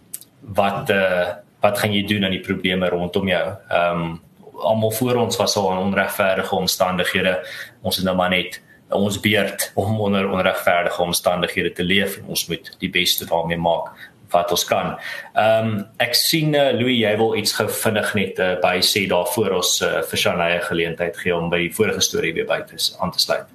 wat 0.54 0.90
uh, 0.90 1.32
wat 1.64 1.78
gaan 1.80 1.94
jy 1.96 2.04
doen 2.06 2.24
aan 2.24 2.36
die 2.36 2.44
probleme 2.44 2.88
rondom 2.92 3.28
jou? 3.28 3.46
Ehm 3.68 4.04
um, 4.04 4.22
almal 4.62 4.90
voor 4.90 5.16
ons 5.16 5.36
was 5.36 5.56
al 5.56 5.72
in 5.72 5.78
onregverdige 5.78 6.54
omstandighede. 6.54 7.46
Ons 7.82 7.98
is 7.98 8.04
nou 8.04 8.16
maar 8.16 8.30
net 8.30 8.60
ons 8.94 9.20
beurt 9.20 9.70
om 9.74 10.00
onder 10.00 10.30
onregverdige 10.30 11.02
omstandighede 11.02 11.72
te 11.72 11.82
leef 11.82 12.18
en 12.18 12.34
ons 12.34 12.46
moet 12.48 12.76
die 12.78 12.90
beste 12.90 13.26
daarmee 13.26 13.58
maak 13.58 13.90
wat 14.34 14.50
ons 14.50 14.64
kan. 14.66 14.94
Ehm 15.38 15.66
um, 15.66 15.74
ek 16.02 16.14
sien 16.18 16.54
uh, 16.58 16.70
Louis 16.74 16.98
jy 16.98 17.12
wil 17.20 17.36
iets 17.38 17.54
gevinnig 17.58 18.14
net 18.18 18.40
uh, 18.42 18.54
by 18.62 18.78
sê 18.82 19.04
daarvoor 19.10 19.58
ons 19.60 19.74
uh, 19.86 20.00
vir 20.08 20.22
Shanae 20.24 20.62
geleentheid 20.64 21.18
gee 21.22 21.34
om 21.36 21.50
by 21.52 21.64
die 21.66 21.74
vorige 21.74 22.02
storie 22.02 22.32
weer 22.34 22.48
by 22.48 22.60
te 22.66 22.80
aan 22.98 23.14
te 23.14 23.22
sluit. 23.22 23.46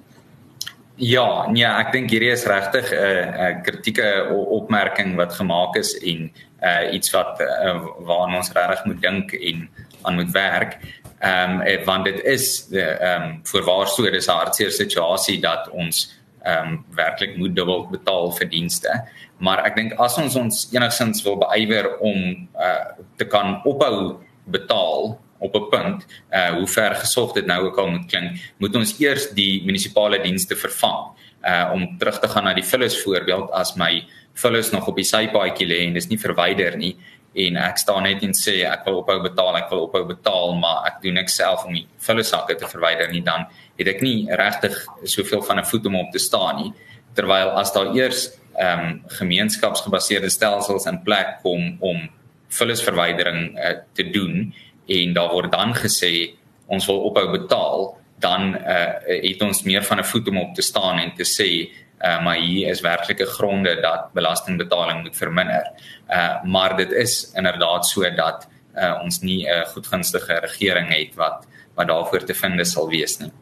Ja, 1.00 1.48
nee, 1.48 1.64
ek 1.64 1.92
dink 1.94 2.10
hierdie 2.12 2.32
is 2.32 2.46
regtig 2.48 2.92
'n 2.92 2.96
uh, 2.96 3.26
'n 3.26 3.44
uh, 3.44 3.62
kritieke 3.64 4.08
opmerking 4.56 5.16
wat 5.20 5.36
gemaak 5.36 5.76
is 5.76 5.94
en 6.00 6.30
uh, 6.62 6.92
iets 6.92 7.12
wat 7.16 7.40
uh, 7.40 7.76
waarna 8.04 8.40
ons 8.40 8.52
regtig 8.52 8.84
moet 8.84 9.00
dink 9.02 9.32
en 9.32 9.68
aan 10.02 10.14
moet 10.14 10.30
werk. 10.32 10.78
Ehm 11.20 11.60
um, 11.60 11.84
want 11.84 12.04
dit 12.04 12.20
is 12.24 12.68
ehm 12.72 13.22
um, 13.22 13.40
voorwaar 13.42 13.88
so 13.88 14.10
dis 14.10 14.26
'n 14.26 14.30
hartseer 14.30 14.70
situasie 14.70 15.40
dat 15.40 15.68
ons 15.70 16.16
ehm 16.42 16.68
um, 16.68 16.84
werklik 16.94 17.36
moet 17.36 17.54
dubbel 17.56 17.88
betaal 17.90 18.32
vir 18.32 18.48
dienste. 18.48 19.04
Maar 19.38 19.64
ek 19.64 19.76
dink 19.76 19.92
as 19.92 20.18
ons 20.18 20.36
ons 20.36 20.68
enigstens 20.72 21.22
wil 21.22 21.36
beywer 21.36 21.98
om 21.98 22.48
uh, 22.60 22.92
te 23.16 23.24
kan 23.24 23.60
ophou 23.64 24.20
betaal 24.44 25.20
op 25.40 25.54
'n 25.54 25.68
punt, 25.68 26.06
uh 26.30 26.50
hoe 26.56 26.66
ver 26.66 26.94
gesog 26.94 27.32
dit 27.32 27.46
nou 27.46 27.64
ook 27.64 27.78
al 27.78 27.88
moet 27.88 28.06
klink, 28.06 28.36
moet 28.58 28.76
ons 28.76 28.94
eers 29.00 29.30
die 29.30 29.64
munisipale 29.64 30.20
dienste 30.22 30.56
vervang. 30.56 31.16
Uh 31.44 31.70
om 31.72 31.98
terug 31.98 32.20
te 32.20 32.28
gaan 32.28 32.44
na 32.44 32.54
die 32.54 32.64
vullis 32.64 33.02
voorbeeld 33.02 33.50
as 33.50 33.74
my 33.74 34.04
vullis 34.32 34.70
nog 34.70 34.86
op 34.86 34.96
die 34.96 35.04
sypaadjie 35.04 35.66
lê 35.66 35.86
en 35.86 35.94
dis 35.94 36.08
nie 36.08 36.18
verwyder 36.18 36.76
nie, 36.76 36.96
en 37.34 37.56
ek 37.56 37.78
staan 37.78 38.02
net 38.02 38.22
en 38.26 38.32
sê 38.34 38.60
ek 38.66 38.84
wil 38.88 39.00
ophou 39.00 39.20
betaal, 39.22 39.56
ek 39.60 39.70
wil 39.70 39.84
ophou 39.86 40.02
betaal, 40.08 40.54
maar 40.58 40.86
ek 40.88 41.02
doen 41.04 41.14
niks 41.20 41.36
self 41.38 41.64
om 41.66 41.74
die 41.74 41.86
vulle 42.02 42.24
sakke 42.26 42.56
te 42.58 42.66
verwyder 42.70 43.10
nie, 43.12 43.22
dan 43.22 43.46
het 43.78 43.88
ek 43.88 44.02
nie 44.02 44.26
regtig 44.40 44.76
soveel 45.04 45.42
van 45.46 45.58
'n 45.58 45.64
voet 45.64 45.86
om 45.86 45.96
op 45.96 46.10
te 46.12 46.18
staan 46.18 46.56
nie. 46.62 46.72
Terwyl 47.14 47.50
as 47.58 47.72
daar 47.72 47.94
eers 47.94 48.30
ehm 48.58 48.80
um, 48.80 49.02
gemeenskapsgebaseerde 49.06 50.30
stelsels 50.30 50.86
in 50.86 51.02
plek 51.02 51.38
kom 51.42 51.76
om 51.80 52.08
vullisverwydering 52.48 53.56
uh, 53.58 53.78
te 53.94 54.10
doen 54.10 54.52
en 54.86 55.14
daar 55.14 55.30
word 55.30 55.52
dan 55.52 55.74
gesê 55.74 56.34
ons 56.66 56.86
wil 56.86 57.00
ophou 57.08 57.30
betaal, 57.30 57.96
dan 58.18 58.54
uh, 58.54 58.98
het 59.06 59.42
ons 59.42 59.62
meer 59.62 59.82
van 59.82 59.98
'n 59.98 60.04
voet 60.04 60.28
om 60.28 60.38
op 60.38 60.54
te 60.54 60.62
staan 60.62 60.98
en 60.98 61.14
te 61.14 61.24
sê 61.24 61.70
uh, 62.00 62.22
maar 62.24 62.36
hier 62.36 62.68
is 62.68 62.80
werklike 62.80 63.26
gronde 63.26 63.80
dat 63.80 64.12
belastingbetaling 64.12 65.02
moet 65.02 65.16
verminder. 65.16 65.72
Uh 66.08 66.42
maar 66.44 66.76
dit 66.76 66.92
is 66.92 67.32
inderdaad 67.34 67.86
so 67.86 68.14
dat 68.14 68.48
uh 68.76 69.00
ons 69.02 69.20
nie 69.20 69.46
'n 69.46 69.66
goedgunstige 69.66 70.40
regering 70.40 70.88
het 70.88 71.14
wat 71.14 71.46
wat 71.74 71.86
daarvoor 71.86 72.24
te 72.24 72.34
vind 72.34 72.66
sal 72.66 72.88
wees 72.88 73.18
nie. 73.18 73.32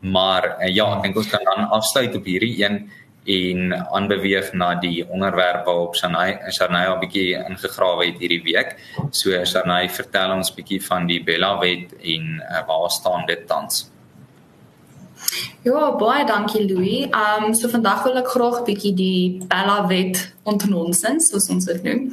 Maar 0.00 0.56
uh, 0.60 0.74
ja, 0.74 0.96
ek 0.96 1.02
dink 1.02 1.16
ons 1.16 1.30
kan 1.30 1.44
dan 1.44 1.68
afsluit 1.70 2.14
op 2.14 2.24
hierdie 2.24 2.64
een 2.64 2.90
en 3.24 3.74
aanbeweeg 3.94 4.52
na 4.52 4.74
die 4.74 5.06
onderwerp 5.08 5.64
waarop 5.64 5.94
Shanay 5.96 6.40
Shanay 6.50 6.86
'n 6.90 6.98
bietjie 6.98 7.38
ingegrawe 7.38 8.06
het 8.06 8.18
hierdie 8.18 8.42
week. 8.42 8.76
So 9.10 9.44
Shanay, 9.44 9.88
vertel 9.88 10.32
ons 10.32 10.54
bietjie 10.54 10.82
van 10.82 11.06
die 11.06 11.22
Bella 11.22 11.58
wet 11.58 11.94
en 12.02 12.42
uh, 12.42 12.66
waar 12.66 12.90
staan 12.90 13.26
dit 13.26 13.46
tans? 13.46 13.91
Ja, 15.62 15.90
baie 15.96 16.24
dankie 16.26 16.64
Louis. 16.66 17.08
Ehm 17.10 17.44
um, 17.44 17.54
so 17.54 17.68
vandag 17.68 18.02
wil 18.04 18.18
ek 18.20 18.32
graag 18.34 18.62
bietjie 18.66 18.94
die 18.94 19.42
Bella 19.48 19.86
wet 19.86 20.20
ontnonsens, 20.42 21.30
soos 21.30 21.48
ons 21.54 21.68
dit 21.70 21.84
noem. 21.86 22.08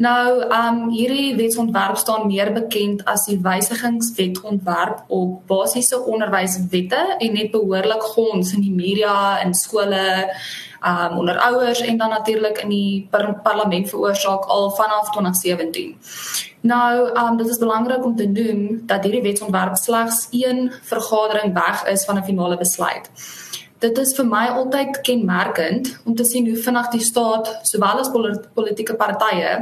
Nou, 0.00 0.40
ehm 0.40 0.80
um, 0.80 0.88
hierdie 0.94 1.36
wetsontwerp 1.36 2.00
staan 2.00 2.26
meer 2.26 2.52
bekend 2.56 3.04
as 3.04 3.26
die 3.28 3.38
wysigingswetontwerp 3.44 5.04
op 5.08 5.42
basiese 5.46 6.00
onderwyswette 6.00 7.04
en 7.18 7.32
net 7.36 7.52
behoorlik 7.52 8.10
gons 8.14 8.54
in 8.56 8.64
die 8.64 8.74
media 8.74 9.14
en 9.44 9.54
skole 9.54 10.02
um 10.80 11.18
onder 11.18 11.36
ouers 11.38 11.80
en 11.80 11.96
dan 11.96 12.08
natuurlik 12.08 12.58
in 12.58 12.68
die 12.68 13.06
par 13.10 13.40
parlement 13.42 13.88
veroorsaak 13.88 14.44
al 14.44 14.70
vanaf 14.70 15.10
2017. 15.10 15.96
Nou, 16.60 17.10
um 17.16 17.36
dit 17.36 17.48
is 17.48 17.58
belangrik 17.58 18.04
om 18.04 18.16
te 18.16 18.26
noem 18.26 18.82
dat 18.86 19.04
hierdie 19.04 19.22
wetsontwerp 19.22 19.76
slegs 19.76 20.26
een 20.30 20.72
vergadering 20.82 21.54
weg 21.54 21.84
is 21.88 22.04
van 22.04 22.18
'n 22.18 22.24
finale 22.24 22.56
besluit 22.56 23.10
dit 23.80 23.98
is 23.98 24.12
vir 24.16 24.26
my 24.28 24.42
altyd 24.60 24.98
kenmerkend 25.06 25.88
om 26.04 26.14
te 26.16 26.24
sien 26.28 26.48
hoe 26.48 26.58
vinnig 26.64 26.88
die 26.92 27.04
staat 27.04 27.48
sowel 27.68 28.02
as 28.02 28.10
politieke 28.12 28.96
partye 29.00 29.52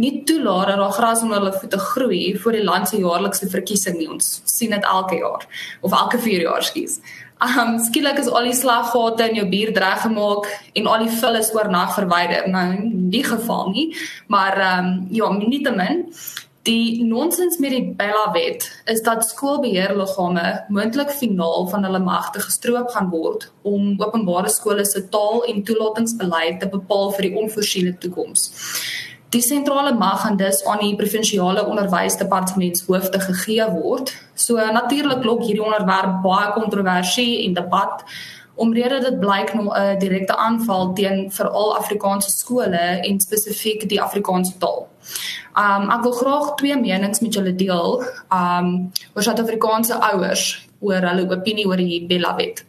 nie 0.00 0.12
toelaat 0.28 0.72
dat 0.72 0.80
daar 0.80 0.94
gras 0.96 1.24
onder 1.26 1.42
hulle 1.42 1.58
voete 1.58 1.80
groei 1.90 2.22
vir 2.44 2.56
die 2.56 2.64
land 2.64 2.88
se 2.88 3.00
jaarlikse 3.02 3.50
verkiesing 3.52 3.98
nie 3.98 4.08
ons 4.08 4.38
sien 4.48 4.72
dit 4.72 4.88
elke 4.94 5.20
jaar 5.20 5.44
of 5.84 5.92
elke 5.92 6.18
4 6.18 6.46
jaar 6.46 6.64
skies. 6.64 7.00
Um 7.40 7.78
skielik 7.80 8.18
is 8.20 8.28
al 8.28 8.50
die 8.50 8.56
slaggate 8.56 9.30
in 9.30 9.38
jou 9.38 9.46
bier 9.48 9.72
reggemaak 9.72 10.48
en 10.76 10.86
al 10.86 11.06
die 11.06 11.14
vullis 11.22 11.48
oornag 11.56 11.94
verwyder. 11.96 12.48
Nou 12.52 12.66
in 12.74 13.08
die 13.10 13.24
geval 13.24 13.70
nie, 13.72 13.86
maar 14.28 14.60
um 14.60 14.92
ja, 15.10 15.32
nietemin 15.32 16.04
Die 16.68 17.04
nonsens 17.08 17.56
met 17.56 17.72
die 17.72 17.94
Bella 17.96 18.26
wet 18.34 18.66
is 18.84 19.00
dat 19.00 19.24
skoolbeheerliggame 19.24 20.66
moontlik 20.68 21.08
finaal 21.16 21.64
van 21.72 21.86
hulle 21.88 22.02
magte 22.04 22.42
gestroop 22.44 22.90
gaan 22.92 23.08
word 23.08 23.46
om 23.64 23.94
openbare 23.96 24.52
skole 24.52 24.84
se 24.84 25.00
taal 25.08 25.40
en 25.48 25.62
toelatingsbeleid 25.64 26.60
te 26.60 26.68
bepaal 26.68 27.14
vir 27.16 27.30
die 27.30 27.38
onvoorsiene 27.40 27.94
toekoms. 28.04 28.50
Die 29.30 29.42
sentrale 29.42 29.94
mag 29.94 30.20
gaan 30.20 30.36
dus 30.36 30.64
aan 30.64 30.80
die 30.82 30.96
provinsiale 30.96 31.66
onderwysdepartementshoofde 31.66 33.20
gegee 33.20 33.66
word. 33.70 34.10
So 34.34 34.54
natuurlik 34.54 35.24
lok 35.24 35.44
hierdie 35.46 35.62
onderwerp 35.62 36.22
baie 36.22 36.52
kontroversie 36.52 37.44
en 37.46 37.54
debat 37.54 38.02
omrede 38.60 38.98
dit 39.00 39.20
blyk 39.20 39.52
nou 39.54 39.68
'n 39.70 39.98
direkte 39.98 40.36
aanval 40.36 40.92
teen 40.92 41.30
veral 41.32 41.76
Afrikaanse 41.76 42.30
skole 42.30 42.82
en 43.06 43.20
spesifiek 43.20 43.88
die 43.88 44.02
Afrikaanse 44.02 44.58
taal. 44.58 44.88
Um 45.56 45.90
ek 45.90 46.02
wil 46.02 46.12
graag 46.12 46.54
twee 46.54 46.76
menings 46.76 47.20
met 47.20 47.34
julle 47.34 47.54
deel. 47.54 48.04
Um 48.32 48.92
oor 49.14 49.22
Suid-Afrikaanse 49.22 49.94
ouers 50.10 50.68
oor 50.80 51.00
hulle 51.00 51.30
opinie 51.30 51.66
oor 51.66 51.76
die 51.76 52.06
Bella 52.06 52.36
wet. 52.36 52.64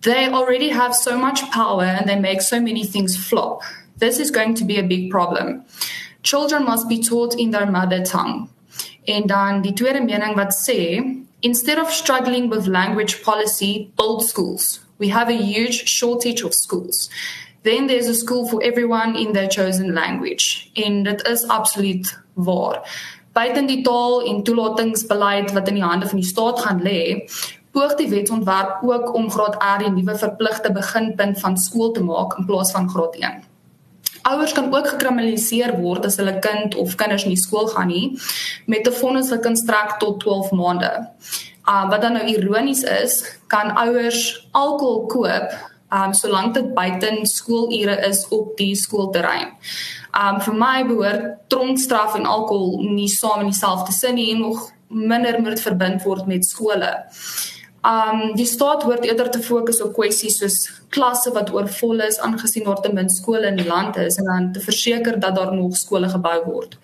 They 0.00 0.30
already 0.30 0.70
have 0.70 0.94
so 0.94 1.18
much 1.18 1.50
power 1.50 1.84
and 1.84 2.06
they 2.06 2.20
make 2.20 2.40
so 2.40 2.60
many 2.60 2.86
things 2.86 3.16
flop. 3.16 3.62
This 4.00 4.18
is 4.18 4.30
going 4.30 4.54
to 4.56 4.64
be 4.64 4.78
a 4.78 4.82
big 4.82 5.10
problem. 5.10 5.64
Children 6.22 6.64
must 6.64 6.88
be 6.88 6.98
taught 6.98 7.34
in 7.34 7.50
their 7.50 7.70
mother 7.70 8.02
tongue. 8.02 8.48
En 9.04 9.26
dan 9.26 9.62
die 9.62 9.72
tweede 9.72 10.00
mening 10.00 10.34
wat 10.34 10.52
sê, 10.52 11.00
instead 11.40 11.78
of 11.78 11.92
struggling 11.92 12.50
with 12.50 12.66
language 12.66 13.22
policy, 13.22 13.90
build 13.96 14.22
schools. 14.22 14.80
We 14.98 15.08
have 15.08 15.28
a 15.30 15.36
huge 15.36 15.88
shortage 15.88 16.44
of 16.44 16.54
schools. 16.54 17.08
then 17.62 17.86
there's 17.86 18.06
a 18.06 18.14
school 18.14 18.48
for 18.48 18.62
everyone 18.62 19.16
in 19.16 19.32
their 19.32 19.48
chosen 19.48 19.92
language 19.92 20.70
en 20.74 21.02
dit 21.02 21.26
is 21.26 21.48
absoluut 21.48 22.18
waar. 22.34 22.80
Buiten 23.32 23.66
die 23.66 23.82
taal 23.82 24.22
en 24.22 24.42
toelatingsbeleid 24.42 25.52
wat 25.52 25.68
in 25.68 25.74
die 25.74 25.84
hande 25.84 26.08
van 26.08 26.18
die 26.18 26.28
staat 26.28 26.60
gaan 26.60 26.80
lê, 26.82 27.28
poog 27.70 27.94
die 28.00 28.08
wetsontwerp 28.08 28.80
ook 28.82 29.14
om 29.14 29.30
graad 29.30 29.60
R 29.60 29.84
die 29.84 29.92
nuwe 29.92 30.16
verpligte 30.18 30.72
beginpunt 30.72 31.38
van 31.40 31.56
skool 31.56 31.92
te 31.92 32.02
maak 32.02 32.38
in 32.38 32.48
plaas 32.48 32.72
van 32.74 32.88
graad 32.90 33.16
1. 33.20 33.44
Ouers 34.22 34.52
kan 34.52 34.74
ook 34.74 34.88
gekriminaliseer 34.88 35.76
word 35.80 36.04
as 36.04 36.18
hulle 36.20 36.38
kind 36.44 36.74
of 36.74 36.94
kinders 37.00 37.24
nie 37.24 37.38
skool 37.40 37.70
gaan 37.72 37.88
nie 37.88 38.18
met 38.66 38.86
'n 38.86 38.98
vonnis 39.00 39.30
wat 39.30 39.42
kan 39.42 39.56
strek 39.56 39.98
tot 39.98 40.20
12 40.20 40.50
maande. 40.50 41.08
Uh 41.68 41.88
wat 41.90 42.00
dan 42.00 42.12
nou 42.12 42.24
ironies 42.24 42.82
is, 42.82 43.24
kan 43.46 43.76
ouers 43.76 44.48
alkohol 44.50 45.06
koop 45.06 45.48
um 45.90 46.12
solank 46.14 46.54
dit 46.54 46.74
buite 46.74 47.18
skoolure 47.22 47.96
is 48.08 48.28
op 48.28 48.56
die 48.56 48.74
skoolterrein. 48.74 49.48
Um 50.14 50.40
vir 50.40 50.54
my 50.54 50.84
behoort 50.86 51.48
tronkstraf 51.48 52.14
en 52.14 52.26
alkohol 52.26 52.82
nie 52.82 53.08
saam 53.08 53.40
in 53.40 53.50
dieselfde 53.50 53.92
sin 53.92 54.14
nie 54.14 54.32
en 54.32 54.40
nog 54.40 54.70
minder 54.88 55.40
moet 55.40 55.60
verbind 55.60 56.02
word 56.02 56.26
met 56.26 56.44
skole. 56.44 56.90
Um 57.80 58.34
die 58.36 58.46
staat 58.46 58.82
hoort 58.82 59.04
eerder 59.04 59.30
te 59.30 59.40
fokus 59.40 59.80
op 59.80 59.94
kwessies 59.96 60.36
soos 60.38 60.56
klasse 60.92 61.32
wat 61.32 61.52
oorvol 61.54 62.02
is 62.04 62.18
aangesien 62.20 62.66
daar 62.66 62.82
te 62.84 62.92
min 62.92 63.08
skole 63.08 63.46
in 63.48 63.56
die 63.56 63.66
land 63.66 63.96
is 63.96 64.18
en 64.20 64.28
dan 64.28 64.52
te 64.52 64.60
verseker 64.60 65.20
dat 65.20 65.34
daar 65.34 65.54
nog 65.54 65.76
skole 65.76 66.08
gebou 66.08 66.36
word. 66.44 66.76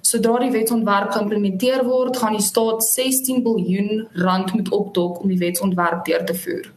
Sodra 0.00 0.38
die 0.40 0.52
wetsontwerp 0.54 1.10
geïmplementeer 1.12 1.84
word, 1.84 2.16
gaan 2.16 2.32
die 2.38 2.44
staat 2.44 2.84
16 2.84 3.42
miljard 3.42 4.08
rand 4.24 4.54
moet 4.54 4.70
opdok 4.72 5.20
om 5.20 5.28
die 5.28 5.40
wetsontwerp 5.42 6.06
deur 6.06 6.24
te 6.24 6.34
voer 6.34 6.70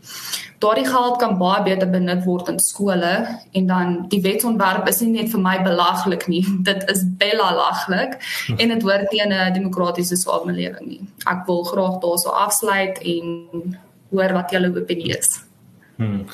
daardie 0.62 0.88
geld 0.88 1.20
kan 1.22 1.38
baie 1.40 1.64
beter 1.66 1.90
benut 1.90 2.24
word 2.26 2.50
in 2.54 2.60
skole 2.60 3.12
en 3.52 3.68
dan 3.68 3.94
die 4.14 4.22
wetsontwerp 4.22 4.88
is 4.92 5.02
nie 5.02 5.12
net 5.18 5.32
vir 5.34 5.44
my 5.44 5.58
belaglik 5.66 6.28
nie 6.32 6.44
dit 6.70 6.90
is 6.94 7.06
belaglik 7.24 8.18
en 8.58 8.76
dit 8.76 8.88
hoort 8.88 9.14
in 9.20 9.34
'n 9.34 9.54
demokratiese 9.54 10.18
samelewing 10.18 10.88
nie 10.88 11.02
ek 11.26 11.48
wil 11.48 11.64
graag 11.64 12.02
daarso 12.02 12.30
afsluit 12.48 13.02
en 13.16 13.80
hoor 14.12 14.34
wat 14.34 14.52
julle 14.52 14.76
opinie 14.76 15.18
is 15.18 15.40
Hmm. 16.02 16.26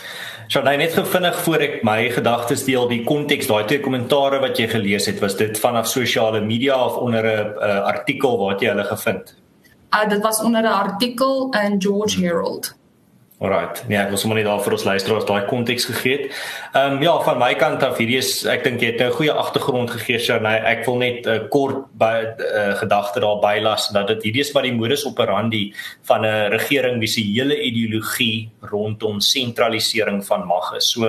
So 0.47 0.61
nou 0.63 0.77
net 0.79 0.93
gevinnig 0.95 1.35
voor 1.43 1.63
ek 1.65 1.81
my 1.83 1.97
gedagtes 2.15 2.63
deel 2.63 2.85
die 2.87 3.01
konteks 3.03 3.49
daai 3.49 3.65
twee 3.67 3.81
kommentare 3.83 4.39
wat 4.39 4.55
jy 4.61 4.69
gelees 4.71 5.09
het 5.11 5.19
was 5.19 5.35
dit 5.35 5.59
vanaf 5.59 5.89
sosiale 5.91 6.39
media 6.41 6.77
of 6.85 6.95
onder 7.03 7.25
'n 7.25 7.51
uh, 7.59 7.83
artikel 7.83 8.37
wat 8.37 8.61
jy 8.61 8.69
hulle 8.71 8.87
gevind? 8.87 9.35
Ah 9.89 10.03
uh, 10.03 10.09
dit 10.09 10.23
was 10.23 10.39
onder 10.39 10.61
'n 10.61 10.71
artikel 10.71 11.51
in 11.65 11.81
George 11.81 12.21
Herald. 12.21 12.76
Alright. 13.37 13.83
Nee, 13.85 13.99
ek 14.01 14.09
wil 14.09 14.17
sommer 14.17 14.39
net 14.39 14.47
daar 14.47 14.63
vir 14.65 14.73
ons 14.73 14.83
luisteraars 14.87 15.25
daai 15.29 15.43
konteks 15.45 15.83
gegee 15.91 16.13
het. 16.15 16.37
Ehm 16.71 16.95
um, 16.95 17.03
ja, 17.05 17.11
van 17.21 17.37
my 17.37 17.51
kant 17.53 17.83
af 17.85 17.99
hierdie 18.01 18.15
is 18.17 18.31
ek 18.49 18.63
dink 18.65 18.81
jy 18.81 18.87
het 18.95 19.01
'n 19.05 19.13
goeie 19.13 19.29
agtergrond 19.29 19.91
gegee, 19.93 20.17
Shanay. 20.17 20.57
Ek 20.65 20.81
wil 20.87 20.97
net 20.97 21.27
'n 21.27 21.29
uh, 21.29 21.43
kort 21.53 21.85
by 21.93 22.33
uh, 22.33 22.73
gedagte 22.81 23.21
daar 23.21 23.37
bylas 23.37 23.91
dat 23.93 24.07
dit 24.07 24.23
hierdie 24.23 24.41
is 24.41 24.51
wat 24.57 24.63
die 24.65 24.73
modus 24.73 25.05
operandi 25.05 25.71
van 26.09 26.25
'n 26.25 26.49
regering 26.49 26.97
wie 26.99 27.07
se 27.07 27.21
hele 27.21 27.61
ideologie 27.61 28.49
rondom 28.61 29.21
sentralisering 29.21 30.25
van 30.25 30.47
mag 30.47 30.73
is. 30.75 30.89
So 30.89 31.05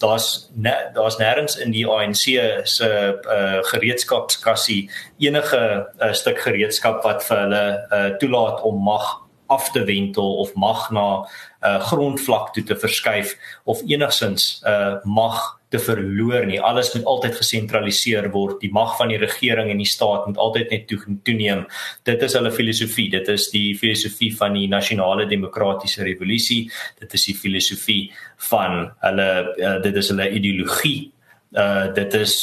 daar's 0.00 0.48
ne, 0.56 0.72
daar's 0.94 1.18
nêrens 1.18 1.60
in 1.60 1.72
die 1.72 1.84
ANC 1.84 2.24
se 2.64 2.88
uh, 3.20 3.60
gereedskapskassie 3.68 4.88
enige 5.18 5.92
uh, 6.00 6.12
stuk 6.12 6.40
gereedskap 6.40 7.04
wat 7.04 7.22
vir 7.24 7.36
hulle 7.36 7.86
uh, 7.92 8.16
toelaat 8.16 8.62
om 8.62 8.80
mag 8.82 9.25
af 9.52 9.70
te 9.72 9.84
wentel 9.84 10.36
of 10.42 10.54
mag 10.54 10.90
na 10.90 11.26
uh 11.66 11.80
grondvlak 11.90 12.52
toe 12.54 12.64
te 12.64 12.76
verskuif 12.76 13.36
of 13.64 13.82
enigsins 13.86 14.60
uh 14.66 14.98
mag 15.04 15.56
te 15.68 15.78
verloor 15.78 16.46
nie. 16.46 16.60
Alles 16.62 16.92
moet 16.94 17.06
altyd 17.10 17.38
gesentraliseer 17.40 18.28
word. 18.34 18.60
Die 18.62 18.70
mag 18.72 18.94
van 18.98 19.10
die 19.10 19.18
regering 19.18 19.70
en 19.70 19.80
die 19.82 19.88
staat 19.88 20.26
moet 20.28 20.38
altyd 20.38 20.70
net 20.70 20.94
toeneem. 21.26 21.64
Dit 22.06 22.22
is 22.22 22.36
hulle 22.38 22.52
filosofie. 22.54 23.08
Dit 23.10 23.28
is 23.32 23.48
die 23.50 23.74
filosofie 23.78 24.30
van 24.38 24.54
die 24.58 24.68
nasionale 24.70 25.26
demokratiese 25.30 26.06
revolusie. 26.06 26.66
Dit 27.00 27.18
is 27.18 27.26
die 27.30 27.34
filosofie 27.34 28.02
van 28.50 28.92
hulle 29.02 29.30
uh, 29.56 29.76
dit 29.82 30.02
is 30.02 30.12
hulle 30.14 30.30
ideologie. 30.38 31.00
Uh 31.56 31.88
dit 31.96 32.14
is 32.14 32.36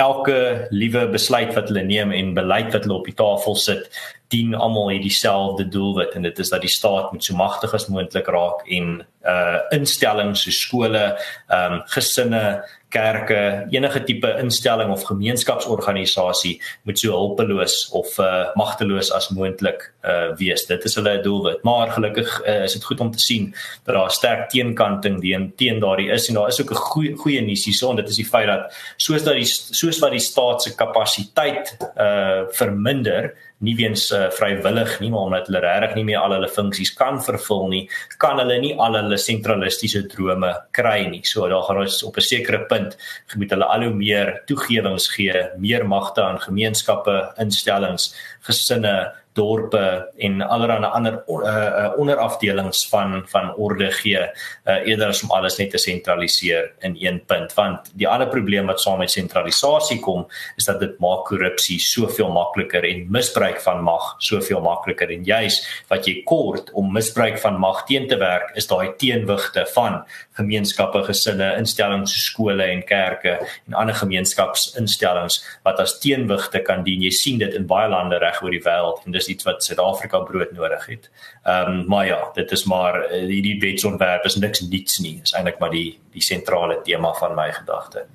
elke 0.00 0.66
liewe 0.70 1.06
besluit 1.12 1.52
wat 1.54 1.70
hulle 1.70 1.84
neem 1.84 2.12
en 2.12 2.34
beleid 2.36 2.72
wat 2.74 2.84
hulle 2.84 2.98
op 2.98 3.08
die 3.08 3.16
tafel 3.16 3.56
sit 3.60 3.88
dien 4.28 4.54
almal 4.54 4.88
hierdie 4.90 5.12
selfde 5.14 5.68
doelwit 5.68 6.14
en 6.14 6.22
dit 6.26 6.38
is 6.38 6.50
dat 6.50 6.64
die 6.64 6.72
staat 6.72 7.12
moet 7.12 7.24
so 7.24 7.36
magtig 7.38 7.74
as 7.74 7.86
moontlik 7.92 8.26
raak 8.26 8.64
en 8.78 9.04
uh 9.26 9.58
instellings 9.74 10.44
so 10.46 10.54
skole, 10.54 11.04
ehm 11.50 11.72
um, 11.72 11.84
gesinne, 11.90 12.42
kerke, 12.88 13.66
enige 13.74 14.00
tipe 14.06 14.28
instelling 14.38 14.92
of 14.94 15.02
gemeenskapsorganisasie 15.08 16.54
moet 16.86 16.98
so 16.98 17.12
hulpeloos 17.12 17.88
of 17.98 18.18
uh 18.22 18.52
magteloos 18.54 19.10
as 19.12 19.28
moontlik 19.34 19.88
uh 20.06 20.30
wees. 20.38 20.66
Dit 20.70 20.86
is 20.86 20.94
hulle 20.94 21.16
doelwit. 21.22 21.64
Maar 21.66 21.90
gelukkig 21.96 22.30
uh, 22.44 22.62
is 22.64 22.76
dit 22.78 22.84
goed 22.84 23.00
om 23.00 23.10
te 23.10 23.20
sien 23.20 23.50
dat 23.84 23.94
daar 23.94 24.10
sterk 24.14 24.48
teenkanting 24.54 25.18
teen 25.20 25.50
teen 25.56 25.82
daardie 25.82 26.10
is 26.14 26.28
en 26.28 26.38
daar 26.38 26.52
is 26.54 26.60
ook 26.62 26.70
'n 26.70 26.84
goeie 26.92 27.16
goeie 27.16 27.42
nuus 27.42 27.64
hierso 27.64 27.90
en 27.90 27.96
dit 27.96 28.08
is 28.08 28.22
die 28.22 28.30
feit 28.30 28.46
dat 28.46 28.72
soos 28.96 29.22
dat 29.22 29.34
die 29.34 29.50
soos 29.50 29.98
wat 29.98 30.10
die 30.10 30.22
staat 30.22 30.62
se 30.62 30.74
kapasiteit 30.74 31.76
uh 31.98 32.46
verminder 32.50 33.34
nie 33.64 33.74
weens 33.78 34.10
uh, 34.12 34.26
vrywillig 34.36 34.98
nie 35.00 35.10
maar 35.10 35.28
omdat 35.30 35.48
hulle 35.48 35.62
regtig 35.64 35.94
nie 35.96 36.04
meer 36.10 36.20
al 36.20 36.34
hulle 36.36 36.48
funksies 36.52 36.92
kan 36.98 37.20
vervul 37.24 37.68
nie, 37.72 37.82
kan 38.22 38.40
hulle 38.42 38.58
nie 38.60 38.74
al 38.76 38.98
hulle 38.98 39.18
sentralistiese 39.20 40.04
drome 40.12 40.52
kry 40.76 41.06
nie. 41.08 41.22
So 41.24 41.48
daar 41.48 41.64
gaan 41.68 41.80
ons 41.84 42.02
op 42.04 42.16
'n 42.16 42.28
sekere 42.28 42.66
punt 42.68 42.96
moet 43.36 43.50
hulle 43.50 43.64
al 43.64 43.82
hoe 43.82 43.94
meer 43.94 44.42
toegewings 44.46 45.08
gee, 45.08 45.48
meer 45.58 45.86
magte 45.86 46.22
aan 46.22 46.40
gemeenskappe, 46.40 47.32
instellings, 47.38 48.14
gesinne, 48.40 49.12
dorpe 49.36 49.84
en 50.16 50.40
allerlei 50.42 50.90
ander 50.90 51.18
uh, 51.28 51.92
onderafdelings 52.00 52.86
van 52.88 53.22
van 53.30 53.52
orde 53.54 53.90
gee 54.00 54.18
uh, 54.18 54.78
eerder 54.88 55.12
as 55.12 55.22
om 55.22 55.30
alles 55.36 55.58
net 55.60 55.70
te 55.74 55.80
sentraliseer 55.80 56.72
in 56.86 56.96
een 57.00 57.20
punt. 57.28 57.54
Want 57.54 57.90
die 57.94 58.08
ander 58.08 58.28
probleem 58.32 58.66
wat 58.70 58.80
saam 58.80 58.98
met 59.02 59.12
sentralisasie 59.12 59.98
kom 60.00 60.26
is 60.56 60.68
dat 60.68 60.80
dit 60.80 60.98
maak 61.02 61.26
korrupsie 61.28 61.78
soveel 61.82 62.32
makliker 62.32 62.84
en 62.88 63.06
misbruik 63.12 63.60
van 63.64 63.82
mag 63.84 64.14
soveel 64.18 64.60
makliker. 64.64 65.12
En 65.12 65.24
juis 65.24 65.60
wat 65.90 66.08
jy 66.08 66.20
kort 66.28 66.72
om 66.72 66.92
misbruik 66.92 67.38
van 67.42 67.60
mag 67.60 67.84
teen 67.88 68.08
te 68.08 68.18
werk 68.20 68.54
is 68.56 68.68
daai 68.70 68.94
teenwigte 69.00 69.66
van 69.74 70.02
gemeenskappe 70.38 71.02
gesinne 71.06 71.52
instellings 71.60 72.12
so 72.12 72.24
skole 72.26 72.64
en 72.64 72.82
kerke 72.86 73.36
en 73.66 73.76
ander 73.78 73.96
gemeenskapsinstellings 73.96 75.40
wat 75.66 75.80
as 75.82 75.98
teenwigte 76.02 76.62
kan 76.66 76.84
dien. 76.86 77.04
Jy 77.06 77.12
sien 77.14 77.40
dit 77.42 77.54
in 77.54 77.68
baie 77.68 77.88
lande 77.92 78.18
reg 78.22 78.42
oor 78.42 78.54
die 78.54 78.62
wêreld 78.64 79.04
en 79.04 79.16
dis 79.16 79.25
is 79.26 79.34
iets 79.34 79.46
wat 79.46 79.64
Suid-Afrika 79.64 80.20
brood 80.26 80.52
nodig 80.54 80.86
het. 80.86 81.10
Ehm 81.44 81.72
um, 81.72 81.84
maar 81.90 82.06
ja, 82.06 82.20
dit 82.34 82.50
is 82.50 82.64
maar 82.64 83.00
eh, 83.04 83.24
hierdie 83.26 83.58
wetsontwerp 83.60 84.24
is 84.24 84.36
niks 84.36 84.60
niets 84.60 84.98
nie. 84.98 85.20
Is 85.22 85.34
eintlik 85.34 85.58
maar 85.58 85.74
die 85.74 85.98
die 86.14 86.22
sentrale 86.22 86.80
tema 86.84 87.12
van 87.18 87.34
my 87.34 87.50
gedagte. 87.52 88.06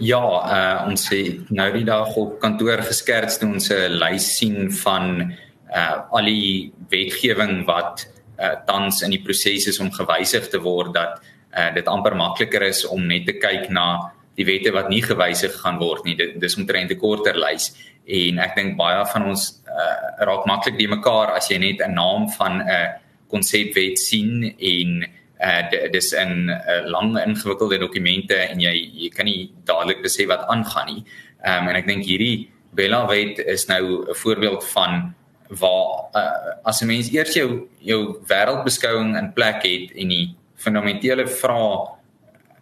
Ja, 0.00 0.22
uh, 0.24 0.88
ons 0.88 1.08
het 1.12 1.50
nou 1.52 1.68
die 1.74 1.84
dag 1.84 2.14
op 2.16 2.38
kantoor 2.40 2.80
geskerts 2.88 3.38
toe 3.38 3.50
ons 3.52 3.68
'n 3.70 3.98
lys 4.00 4.36
sien 4.36 4.72
van 4.72 5.32
uh 5.70 5.96
al 6.10 6.24
die 6.24 6.72
wetgewing 6.88 7.66
wat 7.66 8.06
uh 8.38 8.54
tans 8.66 9.02
in 9.02 9.10
die 9.10 9.22
proses 9.22 9.66
is 9.66 9.80
om 9.80 9.92
gewysig 9.92 10.48
te 10.48 10.58
word 10.58 10.94
dat 10.94 11.20
uh 11.52 11.74
dit 11.74 11.86
amper 11.86 12.16
makliker 12.16 12.62
is 12.62 12.86
om 12.86 13.06
net 13.06 13.26
te 13.26 13.32
kyk 13.32 13.68
na 13.70 14.12
die 14.36 14.46
wette 14.46 14.72
wat 14.72 14.88
nie 14.88 15.02
gewysig 15.02 15.52
gaan 15.60 15.78
word 15.78 16.04
nie. 16.04 16.16
Dit 16.16 16.40
dis 16.40 16.56
omtrent 16.56 16.90
'n 16.90 16.98
korter 16.98 17.36
lys 17.36 17.72
en 18.06 18.38
ek 18.38 18.56
dink 18.56 18.76
baie 18.76 19.04
van 19.12 19.26
ons 19.30 19.62
uh, 19.68 20.24
raak 20.26 20.46
maklik 20.46 20.78
die 20.78 20.88
mekaar 20.90 21.34
as 21.36 21.50
jy 21.50 21.58
net 21.58 21.80
'n 21.80 21.94
naam 21.94 22.28
van 22.38 22.62
'n 22.62 22.88
konsepwet 23.30 23.98
sien 23.98 24.54
en 24.58 25.04
uh, 25.40 25.62
dis 25.92 26.12
'n 26.14 26.50
uh, 26.50 26.82
lang 26.86 27.16
ingewikkelde 27.18 27.78
dokumente 27.78 28.36
en 28.36 28.60
jy 28.60 28.74
jy 28.94 29.10
kan 29.10 29.26
nie 29.26 29.52
dadelik 29.64 30.02
besef 30.02 30.28
wat 30.28 30.46
aangaan 30.48 30.86
nie. 30.86 31.04
Um, 31.44 31.68
en 31.68 31.76
ek 31.76 31.86
dink 31.86 32.04
hierdie 32.04 32.50
Bella 32.72 33.06
wet 33.06 33.38
is 33.38 33.66
nou 33.66 34.06
'n 34.08 34.14
voorbeeld 34.14 34.64
van 34.64 35.14
waar 35.48 36.10
uh, 36.14 36.60
as 36.64 36.82
'n 36.82 36.86
mens 36.86 37.10
eers 37.12 37.34
jou 37.34 37.68
jou 37.80 38.22
wêreldbeskouing 38.26 39.16
in 39.18 39.32
plek 39.32 39.62
het 39.62 39.90
en 39.96 40.08
die 40.08 40.36
fundamentele 40.56 41.26
vrae 41.26 41.99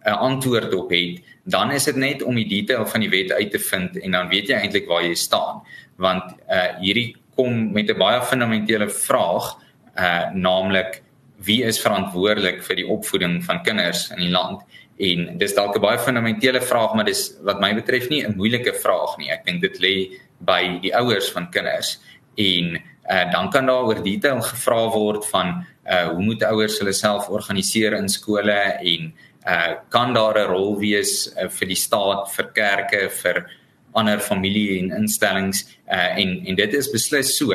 'n 0.09 0.21
antwoord 0.29 0.73
op 0.73 0.89
het, 0.89 1.21
dan 1.43 1.71
is 1.71 1.83
dit 1.83 1.95
net 1.95 2.23
om 2.23 2.35
die 2.35 2.47
detail 2.47 2.85
van 2.85 3.01
die 3.01 3.09
wet 3.09 3.31
uit 3.31 3.51
te 3.51 3.59
vind 3.59 3.97
en 3.99 4.11
dan 4.11 4.29
weet 4.29 4.49
jy 4.49 4.55
eintlik 4.55 4.87
waar 4.87 5.03
jy 5.03 5.15
staan. 5.15 5.61
Want 5.97 6.23
uh 6.49 6.79
hierdie 6.81 7.15
kom 7.35 7.71
met 7.71 7.89
'n 7.89 7.97
baie 7.97 8.21
fundamentele 8.21 8.89
vraag, 8.89 9.57
uh 9.97 10.31
naamlik 10.33 11.01
wie 11.43 11.63
is 11.63 11.79
verantwoordelik 11.79 12.63
vir 12.63 12.75
die 12.75 12.87
opvoeding 12.87 13.43
van 13.43 13.63
kinders 13.63 14.09
in 14.09 14.23
die 14.25 14.33
land? 14.33 14.61
En 14.99 15.37
dis 15.37 15.55
dalk 15.55 15.75
'n 15.75 15.81
baie 15.81 15.99
fundamentele 15.99 16.61
vraag, 16.61 16.93
maar 16.93 17.05
dis 17.05 17.37
wat 17.41 17.59
my 17.59 17.73
betref 17.73 18.09
nie 18.09 18.23
'n 18.25 18.35
moeilike 18.35 18.73
vraag 18.73 19.17
nie. 19.17 19.31
Ek 19.31 19.45
dink 19.45 19.61
dit 19.61 19.79
lê 19.79 20.19
by 20.39 20.79
die 20.81 20.95
ouers 20.95 21.31
van 21.31 21.49
kinders 21.49 21.99
en 22.35 22.81
uh 23.09 23.31
dan 23.31 23.49
kan 23.49 23.65
daar 23.65 23.83
oor 23.83 24.03
detail 24.03 24.41
gevra 24.41 24.89
word 24.89 25.25
van 25.25 25.65
uh 25.89 26.07
hoe 26.07 26.21
moet 26.21 26.43
ouers 26.43 26.79
hulle 26.79 26.93
self 26.93 27.29
organiseer 27.29 27.93
in 27.93 28.09
skole 28.09 28.77
en 28.81 29.13
uh 29.47 29.75
kan 29.89 30.13
daar 30.13 30.37
'n 30.39 30.49
rol 30.51 30.79
wees 30.79 31.29
uh, 31.35 31.47
vir 31.49 31.67
die 31.67 31.75
staat, 31.75 32.31
vir 32.35 32.47
kerke, 32.53 33.09
vir 33.09 33.45
ander 33.93 34.19
familie 34.19 34.79
en 34.79 34.91
instellings? 34.91 35.65
Uh 35.87 36.17
en 36.17 36.45
en 36.45 36.55
dit 36.55 36.73
is 36.73 36.91
beslis 36.91 37.37
so, 37.37 37.53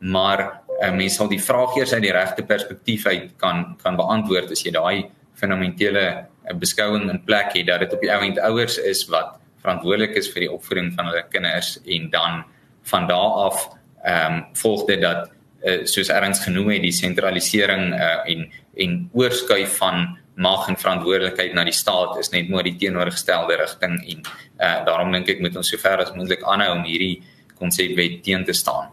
maar 0.00 0.60
uh, 0.82 0.92
mense 0.92 1.16
sal 1.16 1.28
die 1.28 1.42
vraag 1.42 1.76
eers 1.76 1.92
uit 1.92 2.02
die 2.02 2.12
regte 2.12 2.42
perspektief 2.42 3.06
uit 3.06 3.30
kan 3.36 3.76
kan 3.82 3.96
beantwoord 3.96 4.50
as 4.50 4.64
jy 4.64 4.72
daai 4.72 5.10
fundamentele 5.36 6.26
beskouing 6.60 7.10
in 7.10 7.24
plek 7.24 7.52
het 7.54 7.66
dat 7.66 7.80
dit 7.80 7.92
op 7.92 8.00
die 8.00 8.12
ouend 8.12 8.38
ouers 8.38 8.78
is 8.78 9.04
wat 9.12 9.38
verantwoordelik 9.62 10.16
is 10.16 10.28
vir 10.32 10.46
die 10.46 10.52
opvoeding 10.52 10.92
van 10.96 11.10
hulle 11.10 11.24
kinders 11.32 11.76
en 11.84 12.10
dan 12.10 12.44
van 12.90 13.08
daardie 13.08 13.46
af 13.48 13.64
ehm 14.06 14.36
um, 14.36 14.44
volg 14.54 14.84
dit 14.86 15.00
dat 15.02 15.30
uh, 15.66 15.82
soos 15.84 16.08
erns 16.14 16.44
genoem 16.44 16.70
het 16.76 16.84
die 16.84 16.94
sentralisering 16.94 17.94
uh, 17.94 18.22
en 18.30 18.46
en 18.76 18.96
oorskuif 19.12 19.78
van 19.80 20.18
mag 20.36 20.68
en 20.68 20.76
verantwoordelikheid 20.76 21.54
na 21.56 21.64
die 21.64 21.74
staat 21.74 22.18
is 22.20 22.30
net 22.34 22.50
maar 22.52 22.66
die 22.66 22.76
teenoorgestelde 22.76 23.56
rigting 23.56 23.96
en 23.96 24.20
uh, 24.60 24.84
daarom 24.84 25.14
dink 25.16 25.30
ek 25.32 25.40
moet 25.40 25.56
ons 25.56 25.70
sover 25.72 26.04
as 26.04 26.12
moontlik 26.12 26.44
aanhou 26.44 26.74
om 26.76 26.84
hierdie 26.84 27.22
konsepwet 27.56 28.20
teen 28.24 28.44
te 28.44 28.52
staan. 28.52 28.92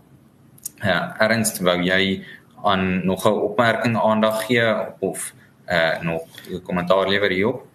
Ja, 0.80 0.96
uh, 1.12 1.26
Ernst, 1.26 1.60
wou 1.60 1.76
jy 1.84 2.24
aan 2.64 3.06
nog 3.06 3.28
'n 3.28 3.44
opmerking 3.52 4.00
aandag 4.00 4.46
gee 4.48 4.64
of 5.00 5.34
uh 5.68 6.00
nog 6.02 6.24
'n 6.50 6.62
kommentaar 6.64 7.08
lewer 7.08 7.32
hierop? 7.32 7.68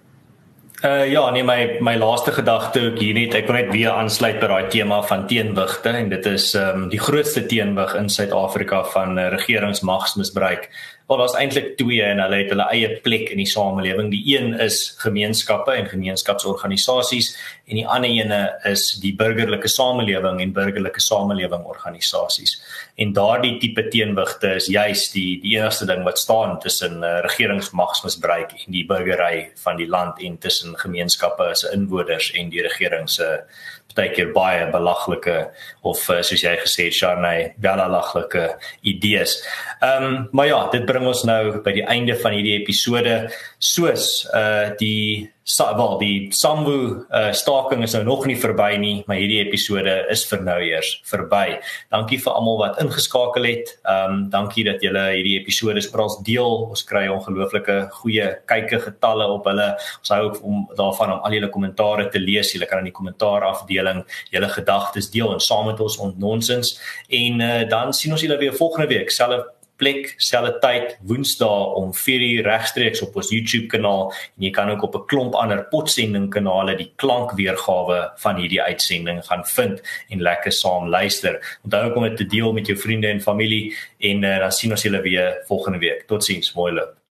Uh 0.85 1.11
ja, 1.11 1.31
nee 1.31 1.43
my 1.43 1.79
my 1.81 1.97
laaste 1.97 2.33
gedagte 2.33 2.81
ook 2.81 2.99
hier 2.99 3.15
net 3.15 3.35
ek 3.35 3.47
wil 3.47 3.57
net 3.57 3.73
weer 3.73 3.91
aansluit 3.91 4.41
by 4.41 4.47
daai 4.47 4.69
tema 4.71 5.03
van 5.03 5.27
teenwigte 5.27 5.89
en 5.89 6.09
dit 6.09 6.27
is 6.27 6.55
ehm 6.55 6.83
um, 6.83 6.89
die 6.89 7.01
grootste 7.01 7.47
teenwig 7.47 7.95
in 7.95 8.09
Suid-Afrika 8.09 8.85
van 8.85 9.19
uh, 9.19 9.29
regeringsmagsmisbruik 9.29 10.71
Wel 11.09 11.17
daar's 11.17 11.35
eintlik 11.41 11.71
twee 11.79 12.03
en 12.05 12.19
hulle 12.21 12.37
het 12.43 12.51
hulle 12.53 12.67
eie 12.69 12.89
plek 13.01 13.31
in 13.33 13.41
die 13.41 13.49
samelewing. 13.49 14.11
Die 14.13 14.35
een 14.35 14.51
is 14.61 14.91
gemeenskappe 15.01 15.73
en 15.73 15.87
gemeenskapsorganisasies 15.89 17.31
en 17.65 17.79
die 17.79 17.87
ander 17.89 18.13
ene 18.13 18.41
is 18.69 18.91
die 19.01 19.15
burgerlike 19.17 19.71
samelewing 19.73 20.43
en 20.45 20.53
burgerlike 20.53 21.01
samelewing 21.01 21.65
organisasies. 21.65 22.59
En 23.01 23.15
daardie 23.17 23.55
tipe 23.63 23.87
teenwigte 23.89 24.51
is 24.59 24.69
juis 24.69 25.07
die 25.15 25.39
die 25.41 25.57
enigste 25.57 25.89
ding 25.89 26.05
wat 26.05 26.21
staan 26.21 26.59
tussen 26.61 27.01
uh, 27.01 27.23
regeringsmagsmisbruik 27.25 28.53
en 28.59 28.77
die 28.77 28.85
burgery 28.93 29.49
van 29.65 29.81
die 29.81 29.89
land 29.89 30.21
en 30.21 30.37
tussen 30.45 30.77
gemeenskappe 30.77 31.49
se 31.57 31.73
inwoners 31.73 32.35
en 32.37 32.53
die 32.53 32.61
regering 32.69 33.09
se 33.09 33.31
partykeer 33.99 34.33
baie 34.35 34.67
belaglike 34.73 35.37
of 35.83 36.03
uh, 36.11 36.21
soos 36.23 36.45
jy 36.45 36.55
gesê 36.63 36.89
het 36.89 36.97
Sharnay, 36.97 37.53
belaglike 37.59 38.47
idees. 38.87 39.39
Ehm 39.83 40.05
um, 40.05 40.29
maar 40.33 40.47
ja, 40.47 40.61
dit 40.73 40.87
bring 40.87 41.07
ons 41.07 41.25
nou 41.27 41.59
by 41.65 41.75
die 41.75 41.87
einde 41.87 42.17
van 42.23 42.37
hierdie 42.37 42.59
episode 42.61 43.29
soos 43.59 44.27
uh 44.35 44.71
die 44.79 45.29
wel 45.57 45.99
die 45.99 46.29
Sambu 46.31 47.07
uh, 47.11 47.33
staking 47.33 47.83
is 47.83 47.95
nou 47.97 48.05
nog 48.05 48.27
nie 48.27 48.37
verby 48.37 48.77
nie, 48.77 49.03
maar 49.07 49.17
hierdie 49.17 49.41
episode 49.41 49.95
is 50.13 50.25
vir 50.29 50.43
nou 50.45 50.59
eers 50.61 50.91
verby. 51.09 51.59
Dankie 51.91 52.19
vir 52.21 52.37
almal 52.37 52.59
wat 52.61 52.81
ingeskakel 52.83 53.49
het. 53.49 53.73
Ehm 53.89 54.13
um, 54.13 54.23
dankie 54.31 54.65
dat 54.67 54.83
julle 54.85 55.07
hierdie 55.15 55.39
episode 55.41 55.81
oral 55.93 56.19
deel. 56.27 56.69
Ons 56.69 56.85
kry 56.85 57.07
ongelooflike 57.09 57.79
goeie 58.01 58.29
kykke 58.51 58.81
getalle 58.85 59.27
op 59.33 59.49
hulle. 59.49 59.71
Ons 60.03 60.13
hou 60.15 60.23
ook 60.29 60.41
om 60.45 60.65
daarvan 60.77 61.17
om 61.17 61.25
al 61.25 61.39
julle 61.39 61.53
kommentare 61.55 62.09
te 62.13 62.21
lees. 62.21 62.53
Julle 62.53 62.69
kan 62.69 62.85
in 62.85 62.91
die 62.91 62.97
kommentaar 62.97 63.47
afdeling 63.49 64.05
julle 64.31 64.49
gedagtes 64.53 65.11
deel 65.15 65.33
en 65.33 65.41
saam 65.41 65.71
met 65.73 65.81
ons 65.81 65.99
ontnonsens 65.99 66.77
en 67.09 67.41
uh, 67.41 67.63
dan 67.69 67.95
sien 67.97 68.13
ons 68.13 68.23
julle 68.23 68.39
weer 68.39 68.57
volgende 68.57 68.89
week. 68.93 69.11
Selfe 69.11 69.58
plek, 69.79 70.13
selfe 70.23 70.59
tyd, 70.63 70.97
Woensdae 71.09 71.73
om 71.79 71.93
4:00 71.95 72.45
regstreeks 72.47 73.03
op 73.07 73.17
ons 73.17 73.31
YouTube 73.31 73.67
kanaal 73.73 74.11
en 74.11 74.47
jy 74.47 74.51
kan 74.51 74.71
ook 74.71 74.83
op 74.83 74.95
'n 74.95 75.07
klomp 75.07 75.35
ander 75.35 75.65
potsending 75.71 76.29
kanale 76.31 76.77
die 76.77 76.93
klankweergawe 76.97 78.13
van 78.17 78.37
hierdie 78.37 78.63
uitsending 78.63 79.25
gaan 79.25 79.45
vind 79.47 79.83
en 80.11 80.23
lekker 80.23 80.53
saam 80.53 80.89
luister. 80.89 81.59
Onthou 81.65 81.91
ook 81.91 81.97
om 81.97 82.03
dit 82.03 82.17
te 82.17 82.27
deel 82.27 82.53
met 82.53 82.67
jou 82.67 82.79
vriende 82.79 83.09
en 83.09 83.21
familie 83.21 83.75
en 83.99 84.23
uh, 84.23 84.39
dan 84.39 84.53
sien 84.53 84.71
ons 84.71 84.83
julle 84.83 85.01
weer 85.01 85.43
volgende 85.47 85.79
week. 85.79 86.07
Totsiens, 86.07 86.53
mooi 86.55 86.73
loop. 86.73 86.99